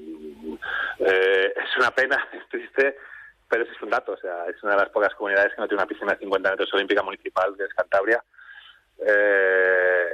Eh, 1.00 1.52
es 1.56 1.76
una 1.76 1.90
pena, 1.90 2.24
es 2.32 2.48
triste, 2.48 2.96
pero 3.48 3.64
ese 3.64 3.72
es 3.72 3.82
un 3.82 3.90
dato. 3.90 4.12
O 4.12 4.16
sea, 4.16 4.46
es 4.46 4.62
una 4.62 4.76
de 4.76 4.82
las 4.82 4.90
pocas 4.90 5.12
comunidades 5.16 5.52
que 5.52 5.60
no 5.60 5.66
tiene 5.66 5.82
una 5.82 5.88
piscina 5.88 6.12
de 6.12 6.18
50 6.20 6.50
metros 6.50 6.74
olímpica 6.74 7.02
municipal, 7.02 7.56
que 7.56 7.64
es 7.64 7.74
Cantabria. 7.74 8.22
Eh, 9.04 10.10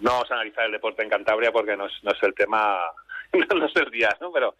no 0.00 0.10
vamos 0.10 0.30
a 0.30 0.36
analizar 0.36 0.64
el 0.64 0.72
deporte 0.72 1.02
en 1.02 1.10
Cantabria 1.10 1.52
porque 1.52 1.76
no 1.76 1.84
es, 1.84 1.92
no 2.02 2.12
es 2.12 2.22
el 2.22 2.32
tema, 2.32 2.80
no 3.54 3.66
es 3.66 3.76
el 3.76 3.90
día, 3.90 4.08
¿no? 4.22 4.32
Pero, 4.32 4.54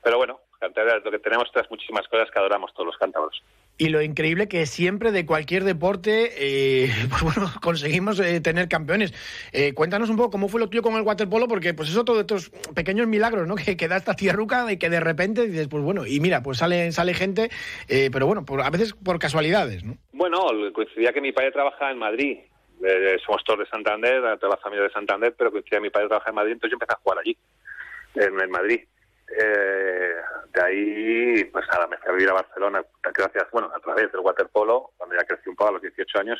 pero 0.00 0.16
bueno, 0.18 0.42
Cantabria 0.58 0.98
lo 1.04 1.10
que 1.10 1.18
tenemos 1.18 1.50
tras 1.52 1.70
muchísimas 1.70 2.06
cosas 2.08 2.30
que 2.30 2.38
adoramos 2.38 2.72
todos 2.72 2.86
los 2.86 2.96
cántabros. 2.96 3.42
Y 3.78 3.90
lo 3.90 4.00
increíble 4.00 4.48
que 4.48 4.64
siempre 4.64 5.12
de 5.12 5.26
cualquier 5.26 5.64
deporte, 5.64 6.32
eh, 6.38 6.90
pues 7.10 7.22
bueno, 7.22 7.50
conseguimos 7.60 8.18
eh, 8.20 8.40
tener 8.40 8.68
campeones. 8.68 9.12
Eh, 9.52 9.74
cuéntanos 9.74 10.08
un 10.08 10.16
poco 10.16 10.30
cómo 10.30 10.48
fue 10.48 10.60
lo 10.60 10.68
tuyo 10.68 10.82
con 10.82 10.94
el 10.94 11.02
waterpolo, 11.02 11.46
porque 11.46 11.74
pues 11.74 11.90
es 11.90 11.96
otro 11.96 12.14
de 12.14 12.22
estos 12.22 12.50
pequeños 12.74 13.06
milagros, 13.06 13.46
¿no? 13.46 13.54
Que, 13.66 13.76
que 13.76 13.88
da 13.88 13.96
esta 13.96 14.14
tierruca 14.14 14.70
y 14.70 14.78
que 14.78 14.88
de 14.88 15.00
repente 15.00 15.46
dices, 15.46 15.66
pues 15.66 15.82
bueno, 15.82 16.06
y 16.06 16.20
mira, 16.20 16.40
pues 16.42 16.58
sale, 16.58 16.92
sale 16.92 17.14
gente, 17.14 17.50
eh, 17.88 18.10
pero 18.12 18.26
bueno, 18.26 18.44
por, 18.44 18.62
a 18.62 18.70
veces 18.70 18.92
por 18.92 19.18
casualidades, 19.18 19.82
¿no? 19.82 19.96
Bueno, 20.12 20.46
coincidía 20.72 21.12
que 21.12 21.20
mi 21.20 21.32
padre 21.32 21.50
trabajaba 21.50 21.90
en 21.90 21.98
Madrid. 21.98 22.38
Somos 23.24 23.42
todos 23.44 23.60
de 23.60 23.66
Santander, 23.66 24.38
toda 24.38 24.54
la 24.54 24.62
familia 24.62 24.84
de 24.84 24.92
Santander, 24.92 25.34
pero 25.36 25.50
coincidía 25.50 25.78
que 25.78 25.82
mi 25.82 25.90
padre 25.90 26.08
trabajaba 26.08 26.30
en 26.30 26.36
Madrid, 26.36 26.52
entonces 26.52 26.70
yo 26.70 26.76
empecé 26.76 26.92
a 26.92 27.02
jugar 27.02 27.18
allí, 27.18 27.36
en, 28.14 28.40
en 28.40 28.50
Madrid. 28.50 28.80
Eh, 29.28 30.14
de 30.54 30.62
ahí, 30.62 31.44
pues 31.44 31.66
nada, 31.72 31.86
me 31.86 31.96
fui 31.98 32.08
a 32.08 32.12
vivir 32.12 32.30
a 32.30 32.34
Barcelona, 32.34 32.84
gracias, 33.14 33.46
bueno, 33.50 33.70
a 33.74 33.80
través 33.80 34.10
del 34.12 34.20
waterpolo, 34.20 34.92
cuando 34.96 35.16
ya 35.16 35.24
crecí 35.24 35.48
un 35.48 35.56
poco 35.56 35.70
a 35.70 35.72
los 35.72 35.82
18 35.82 36.18
años, 36.20 36.38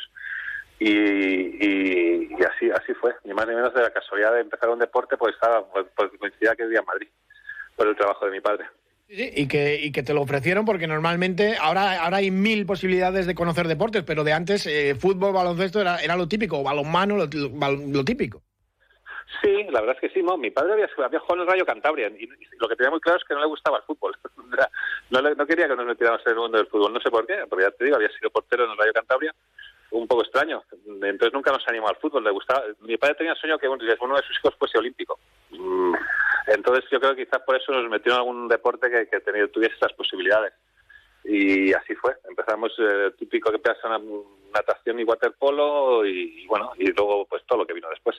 y, 0.79 0.89
y, 0.89 2.43
así 2.43 2.69
así 2.71 2.93
fue, 2.93 3.13
ni 3.23 3.33
más 3.33 3.47
ni 3.47 3.55
menos 3.55 3.73
de 3.73 3.81
la 3.81 3.89
casualidad 3.91 4.33
de 4.33 4.41
empezar 4.41 4.69
un 4.69 4.79
deporte, 4.79 5.17
pues 5.17 5.33
estaba, 5.33 5.67
pues, 5.69 5.85
pues 5.95 6.11
coincidía 6.17 6.55
que 6.55 6.63
vivía 6.63 6.79
en 6.79 6.85
Madrid, 6.85 7.09
por 7.75 7.87
el 7.87 7.95
trabajo 7.95 8.25
de 8.25 8.31
mi 8.31 8.41
padre. 8.41 8.65
Sí, 9.07 9.31
y 9.35 9.47
que, 9.47 9.79
y 9.81 9.91
que 9.91 10.03
te 10.03 10.13
lo 10.13 10.21
ofrecieron 10.21 10.65
porque 10.65 10.87
normalmente 10.87 11.55
ahora, 11.59 12.03
ahora 12.03 12.17
hay 12.17 12.29
mil 12.29 12.65
posibilidades 12.65 13.25
de 13.25 13.35
conocer 13.35 13.67
deportes, 13.67 14.03
pero 14.03 14.23
de 14.23 14.33
antes 14.33 14.65
eh, 14.67 14.95
fútbol, 14.95 15.33
baloncesto 15.33 15.79
era, 15.79 15.97
era 15.99 16.15
lo 16.15 16.27
típico, 16.27 16.61
balonmano, 16.61 17.15
lo, 17.15 17.27
lo, 17.27 17.69
lo 17.71 18.05
típico. 18.05 18.43
Sí, 19.41 19.63
la 19.69 19.81
verdad 19.81 19.97
es 20.01 20.01
que 20.01 20.09
sí. 20.09 20.25
Mi 20.37 20.51
padre 20.51 20.73
había, 20.73 20.89
había 21.03 21.19
jugado 21.19 21.35
en 21.35 21.41
el 21.41 21.47
Rayo 21.47 21.65
Cantabria 21.65 22.07
y, 22.07 22.27
lo 22.59 22.67
que 22.67 22.75
tenía 22.75 22.91
muy 22.91 22.99
claro 22.99 23.19
es 23.19 23.25
que 23.25 23.33
no 23.33 23.41
le 23.41 23.47
gustaba 23.47 23.77
el 23.77 23.83
fútbol. 23.83 24.17
no, 25.09 25.21
no 25.21 25.45
quería 25.45 25.67
que 25.67 25.75
nos 25.75 25.85
metiéramos 25.85 26.21
en 26.25 26.31
el 26.31 26.39
mundo 26.39 26.57
del 26.57 26.67
fútbol, 26.67 26.93
no 26.93 26.99
sé 27.01 27.11
por 27.11 27.25
qué, 27.27 27.43
porque 27.49 27.65
ya 27.65 27.71
te 27.71 27.83
digo, 27.83 27.97
había 27.97 28.09
sido 28.09 28.29
portero 28.29 28.65
en 28.65 28.71
el 28.71 28.77
Rayo 28.77 28.93
Cantabria, 28.93 29.35
un 29.91 30.07
poco 30.07 30.23
extraño. 30.23 30.63
Entonces 30.85 31.33
nunca 31.33 31.51
nos 31.51 31.67
animó 31.67 31.89
al 31.89 31.97
fútbol, 31.97 32.23
le 32.23 32.31
gustaba. 32.31 32.63
Mi 32.79 32.97
padre 32.97 33.15
tenía 33.15 33.33
el 33.33 33.37
sueño 33.37 33.59
que 33.59 33.67
uno 33.67 34.15
de 34.15 34.23
sus 34.23 34.37
hijos 34.37 34.55
fuese 34.57 34.77
olímpico. 34.77 35.19
Entonces 36.47 36.85
yo 36.89 36.99
creo 36.99 37.15
que 37.15 37.25
quizás 37.25 37.41
por 37.41 37.57
eso 37.57 37.73
nos 37.73 37.89
metió 37.89 38.13
en 38.13 38.19
algún 38.19 38.47
deporte 38.47 38.89
que, 38.89 39.07
que 39.07 39.19
tenía, 39.19 39.47
tuviese 39.49 39.75
estas 39.75 39.93
posibilidades. 39.93 40.53
Y 41.25 41.73
así 41.73 41.93
fue. 41.95 42.15
Empezamos 42.29 42.71
eh, 42.79 43.11
típico 43.17 43.51
que 43.51 43.59
pasa 43.59 43.99
natación 44.53 44.99
y 44.99 45.03
waterpolo 45.03 46.05
y, 46.05 46.43
y 46.43 46.47
bueno, 46.47 46.71
y 46.77 46.89
luego 46.93 47.25
pues 47.25 47.43
todo 47.45 47.59
lo 47.59 47.67
que 47.67 47.73
vino 47.73 47.89
después. 47.89 48.15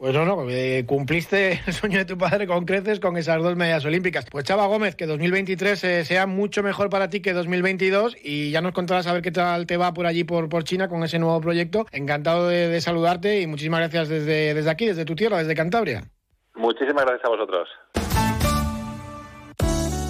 Pues 0.00 0.14
no, 0.14 0.24
no, 0.24 0.46
cumpliste 0.86 1.60
el 1.66 1.74
sueño 1.74 1.98
de 1.98 2.06
tu 2.06 2.16
padre 2.16 2.46
con 2.46 2.64
creces 2.64 3.00
con 3.00 3.18
esas 3.18 3.42
dos 3.42 3.54
medallas 3.54 3.84
olímpicas. 3.84 4.24
Pues 4.30 4.46
Chava 4.46 4.66
Gómez, 4.66 4.96
que 4.96 5.04
2023 5.04 5.84
eh, 5.84 6.04
sea 6.06 6.26
mucho 6.26 6.62
mejor 6.62 6.88
para 6.88 7.10
ti 7.10 7.20
que 7.20 7.34
2022 7.34 8.16
y 8.24 8.50
ya 8.50 8.62
nos 8.62 8.72
contarás 8.72 9.06
a 9.06 9.12
ver 9.12 9.20
qué 9.20 9.30
tal 9.30 9.66
te 9.66 9.76
va 9.76 9.92
por 9.92 10.06
allí, 10.06 10.24
por, 10.24 10.48
por 10.48 10.64
China, 10.64 10.88
con 10.88 11.04
ese 11.04 11.18
nuevo 11.18 11.38
proyecto. 11.42 11.84
Encantado 11.92 12.48
de, 12.48 12.68
de 12.68 12.80
saludarte 12.80 13.42
y 13.42 13.46
muchísimas 13.46 13.80
gracias 13.80 14.08
desde, 14.08 14.54
desde 14.54 14.70
aquí, 14.70 14.86
desde 14.86 15.04
tu 15.04 15.14
tierra, 15.14 15.36
desde 15.36 15.54
Cantabria. 15.54 16.04
Muchísimas 16.54 17.04
gracias 17.04 17.26
a 17.26 17.28
vosotros. 17.28 17.68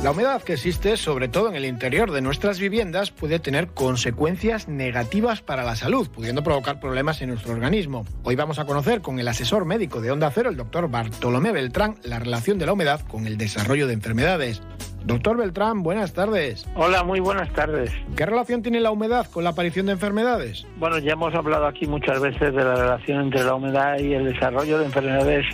La 0.03 0.13
humedad 0.13 0.43
que 0.43 0.55
existe, 0.55 0.97
sobre 0.97 1.29
todo 1.29 1.51
en 1.51 1.57
el 1.57 1.67
interior 1.67 2.11
de 2.11 2.23
nuestras 2.23 2.59
viviendas, 2.59 3.11
puede 3.11 3.39
tener 3.39 3.69
consecuencias 3.69 4.67
negativas 4.67 5.43
para 5.43 5.63
la 5.63 5.77
salud, 5.77 6.09
pudiendo 6.09 6.43
provocar 6.43 6.81
problemas 6.81 7.21
en 7.21 7.29
nuestro 7.29 7.53
organismo. 7.53 8.07
Hoy 8.23 8.35
vamos 8.35 8.59
a 8.59 8.65
conocer 8.65 9.03
con 9.03 9.19
el 9.19 9.29
asesor 9.29 9.67
médico 9.67 10.01
de 10.01 10.11
Onda 10.11 10.31
Cero, 10.31 10.49
el 10.49 10.57
doctor 10.57 10.91
Bartolomé 10.91 11.53
Beltrán, 11.53 11.97
la 12.03 12.19
relación 12.19 12.59
de 12.59 12.65
la 12.65 12.73
humedad 12.73 13.03
con 13.09 13.27
el 13.27 13.37
desarrollo 13.37 13.87
de 13.87 13.93
enfermedades. 13.93 14.63
Doctor 15.05 15.39
Beltrán, 15.39 15.83
buenas 15.83 16.13
tardes. 16.13 16.67
Hola, 16.75 17.03
muy 17.03 17.21
buenas 17.21 17.51
tardes. 17.53 17.91
¿Qué 18.17 18.27
relación 18.27 18.63
tiene 18.63 18.81
la 18.81 18.91
humedad 18.91 19.27
con 19.31 19.45
la 19.45 19.51
aparición 19.51 19.87
de 19.87 19.93
enfermedades? 19.93 20.67
Bueno, 20.77 20.99
ya 20.99 21.13
hemos 21.13 21.35
hablado 21.35 21.67
aquí 21.67 21.87
muchas 21.87 22.21
veces 22.21 22.55
de 22.55 22.65
la 22.65 22.75
relación 22.75 23.23
entre 23.23 23.43
la 23.43 23.55
humedad 23.55 23.99
y 23.99 24.13
el 24.13 24.33
desarrollo 24.33 24.79
de 24.79 24.85
enfermedades. 24.85 25.47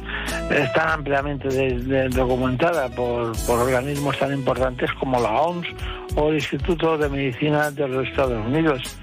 Está 0.50 0.94
ampliamente 0.94 1.48
de, 1.48 1.78
de, 1.78 2.08
documentada 2.08 2.88
por, 2.88 3.32
por 3.46 3.60
organismos 3.60 4.18
tan 4.18 4.32
importantes 4.32 4.90
como 4.98 5.20
la 5.20 5.30
OMS 5.30 5.66
o 6.16 6.28
el 6.28 6.34
Instituto 6.36 6.98
de 6.98 7.08
Medicina 7.08 7.70
de 7.70 7.88
los 7.88 8.08
Estados 8.08 8.44
Unidos. 8.46 8.98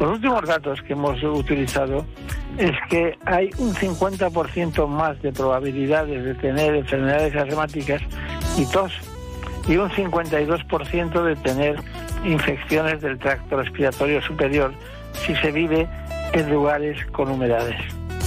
Los 0.00 0.12
últimos 0.12 0.42
datos 0.46 0.80
que 0.82 0.94
hemos 0.94 1.22
utilizado 1.22 2.06
es 2.58 2.72
que 2.88 3.18
hay 3.26 3.50
un 3.58 3.74
50% 3.74 4.86
más 4.86 5.20
de 5.20 5.32
probabilidades 5.32 6.24
de 6.24 6.34
tener 6.34 6.74
enfermedades 6.74 7.34
asmáticas 7.34 8.00
y 8.56 8.64
tos 8.66 8.92
y 9.66 9.76
un 9.76 9.90
52% 9.90 11.22
de 11.22 11.36
tener 11.36 11.76
infecciones 12.24 13.00
del 13.00 13.18
tracto 13.18 13.56
respiratorio 13.56 14.22
superior 14.22 14.72
si 15.26 15.34
se 15.36 15.50
vive 15.52 15.88
en 16.32 16.50
lugares 16.50 17.04
con 17.12 17.30
humedades. 17.30 17.76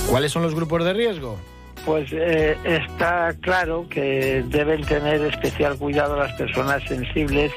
¿Cuáles 0.09 0.31
son 0.31 0.43
los 0.43 0.55
grupos 0.55 0.83
de 0.83 0.93
riesgo? 0.93 1.37
Pues 1.85 2.09
eh, 2.11 2.57
está 2.63 3.33
claro 3.41 3.85
que 3.89 4.43
deben 4.47 4.83
tener 4.83 5.21
especial 5.21 5.77
cuidado 5.77 6.17
las 6.17 6.33
personas 6.33 6.83
sensibles 6.83 7.51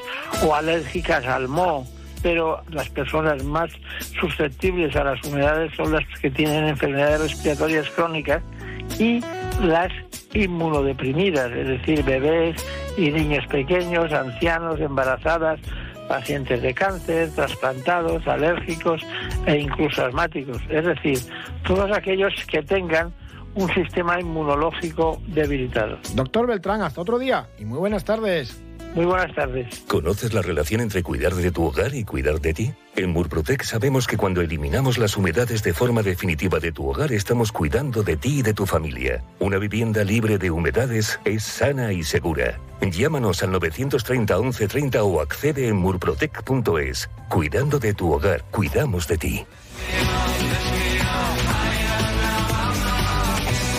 o 0.45 0.55
alérgicas 0.55 1.25
al 1.25 1.47
moho, 1.47 1.85
pero 2.21 2.61
las 2.69 2.87
personas 2.89 3.43
más 3.43 3.71
susceptibles 4.19 4.95
a 4.95 5.03
las 5.03 5.23
humedades 5.25 5.73
son 5.75 5.91
las 5.91 6.05
que 6.21 6.29
tienen 6.29 6.65
enfermedades 6.65 7.21
respiratorias 7.21 7.89
crónicas 7.89 8.41
y 8.99 9.21
las 9.61 9.91
inmunodeprimidas, 10.33 11.51
es 11.51 11.67
decir, 11.67 12.03
bebés 12.03 12.55
y 12.97 13.09
niños 13.11 13.45
pequeños, 13.47 14.11
ancianos, 14.11 14.79
embarazadas, 14.79 15.59
pacientes 16.07 16.61
de 16.61 16.73
cáncer, 16.73 17.29
trasplantados, 17.33 18.27
alérgicos 18.27 19.01
e 19.45 19.57
incluso 19.57 20.05
asmáticos. 20.05 20.57
Es 20.69 20.85
decir, 20.85 21.19
todos 21.65 21.89
aquellos 21.95 22.33
que 22.47 22.61
tengan 22.63 23.13
un 23.55 23.73
sistema 23.73 24.19
inmunológico 24.19 25.21
debilitado. 25.27 25.97
Doctor 26.15 26.47
Beltrán, 26.47 26.81
hasta 26.81 27.01
otro 27.01 27.19
día 27.19 27.49
y 27.57 27.65
muy 27.65 27.77
buenas 27.77 28.05
tardes. 28.05 28.61
Muy 28.95 29.05
buenas 29.05 29.33
tardes. 29.33 29.85
¿Conoces 29.87 30.33
la 30.33 30.41
relación 30.41 30.81
entre 30.81 31.01
cuidar 31.01 31.33
de 31.33 31.51
tu 31.51 31.63
hogar 31.63 31.95
y 31.95 32.03
cuidar 32.03 32.41
de 32.41 32.53
ti? 32.53 32.73
En 32.95 33.11
Murprotec 33.11 33.63
sabemos 33.63 34.05
que 34.05 34.17
cuando 34.17 34.41
eliminamos 34.41 34.97
las 34.97 35.15
humedades 35.15 35.63
de 35.63 35.73
forma 35.73 36.03
definitiva 36.03 36.59
de 36.59 36.73
tu 36.73 36.89
hogar 36.89 37.13
estamos 37.13 37.51
cuidando 37.51 38.03
de 38.03 38.17
ti 38.17 38.39
y 38.39 38.41
de 38.41 38.53
tu 38.53 38.65
familia. 38.65 39.23
Una 39.39 39.57
vivienda 39.57 40.03
libre 40.03 40.37
de 40.37 40.51
humedades 40.51 41.19
es 41.23 41.43
sana 41.43 41.93
y 41.93 42.03
segura. 42.03 42.59
Llámanos 42.81 43.43
al 43.43 43.51
930 43.51 44.37
1130 44.37 45.03
o 45.03 45.21
accede 45.21 45.67
en 45.69 45.77
murprotec.es. 45.77 47.09
Cuidando 47.29 47.79
de 47.79 47.93
tu 47.93 48.11
hogar, 48.11 48.43
cuidamos 48.51 49.07
de 49.07 49.17
ti. 49.17 49.45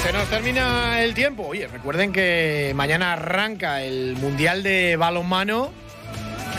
Se 0.03 0.13
nos 0.13 0.29
termina 0.31 1.03
el 1.03 1.13
tiempo. 1.13 1.47
Oye, 1.47 1.69
recuerden 1.69 2.13
que 2.13 2.73
mañana 2.75 3.13
arranca 3.13 3.83
el 3.83 4.17
Mundial 4.17 4.63
de 4.63 4.97
Balonmano. 4.97 5.82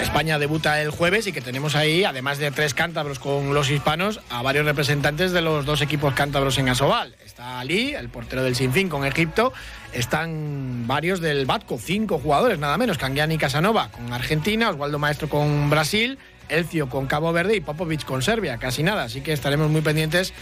España 0.01 0.39
debuta 0.39 0.81
el 0.81 0.89
jueves 0.89 1.27
y 1.27 1.31
que 1.31 1.41
tenemos 1.41 1.75
ahí, 1.75 2.03
además 2.03 2.37
de 2.37 2.51
tres 2.51 2.73
cántabros 2.73 3.19
con 3.19 3.53
los 3.53 3.69
hispanos, 3.69 4.19
a 4.29 4.41
varios 4.41 4.65
representantes 4.65 5.31
de 5.31 5.41
los 5.41 5.65
dos 5.65 5.81
equipos 5.81 6.13
cántabros 6.13 6.57
en 6.57 6.69
Asobal. 6.69 7.15
Está 7.25 7.59
Ali, 7.59 7.93
el 7.93 8.09
portero 8.09 8.43
del 8.43 8.55
Sinfín 8.55 8.89
con 8.89 9.05
Egipto. 9.05 9.53
Están 9.93 10.87
varios 10.87 11.21
del 11.21 11.45
Batco, 11.45 11.77
cinco 11.77 12.19
jugadores, 12.19 12.59
nada 12.59 12.77
menos. 12.77 12.97
Canguiani 12.97 13.35
y 13.35 13.37
Casanova 13.37 13.89
con 13.91 14.11
Argentina, 14.11 14.69
Osvaldo 14.69 14.99
Maestro 14.99 15.29
con 15.29 15.69
Brasil 15.69 16.17
Elcio 16.49 16.89
con 16.89 17.07
Cabo 17.07 17.31
Verde 17.33 17.55
y 17.55 17.61
Popovic 17.61 18.05
con 18.05 18.21
Serbia, 18.21 18.57
casi 18.57 18.83
nada. 18.83 19.03
Así 19.03 19.21
que 19.21 19.33
estaremos 19.33 19.69
muy 19.69 19.81
pendientes 19.81 20.33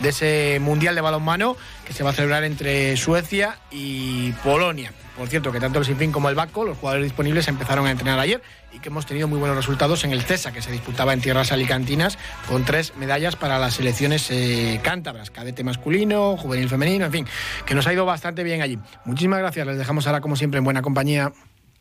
de 0.00 0.08
ese 0.08 0.58
Mundial 0.60 0.94
de 0.94 1.00
Balonmano 1.00 1.56
que 1.86 1.92
se 1.92 2.02
va 2.02 2.10
a 2.10 2.12
celebrar 2.12 2.44
entre 2.44 2.96
Suecia 2.96 3.58
y 3.70 4.32
Polonia. 4.44 4.92
Por 5.16 5.28
cierto, 5.28 5.52
que 5.52 5.60
tanto 5.60 5.78
el 5.78 5.84
Sinfín 5.84 6.12
como 6.12 6.30
el 6.30 6.34
Baco, 6.34 6.64
los 6.64 6.78
jugadores 6.78 7.04
disponibles, 7.04 7.46
empezaron 7.48 7.86
a 7.86 7.90
entrenar 7.90 8.18
ayer 8.18 8.42
y 8.72 8.78
que 8.78 8.88
hemos 8.88 9.04
tenido 9.04 9.28
muy 9.28 9.38
buenos 9.38 9.56
resultados 9.56 10.04
en 10.04 10.12
el 10.12 10.22
CESA, 10.22 10.52
que 10.52 10.62
se 10.62 10.70
disputaba 10.70 11.12
en 11.12 11.20
tierras 11.20 11.52
alicantinas, 11.52 12.16
con 12.48 12.64
tres 12.64 12.94
medallas 12.96 13.36
para 13.36 13.58
las 13.58 13.74
selecciones 13.74 14.30
eh, 14.30 14.80
cántabras, 14.82 15.30
cadete 15.30 15.62
masculino, 15.62 16.36
juvenil 16.36 16.68
femenino, 16.68 17.04
en 17.04 17.12
fin, 17.12 17.26
que 17.66 17.74
nos 17.74 17.86
ha 17.86 17.92
ido 17.92 18.06
bastante 18.06 18.44
bien 18.44 18.62
allí. 18.62 18.78
Muchísimas 19.04 19.40
gracias, 19.40 19.66
les 19.66 19.76
dejamos 19.76 20.06
ahora 20.06 20.20
como 20.20 20.36
siempre 20.36 20.58
en 20.58 20.64
buena 20.64 20.80
compañía. 20.80 21.32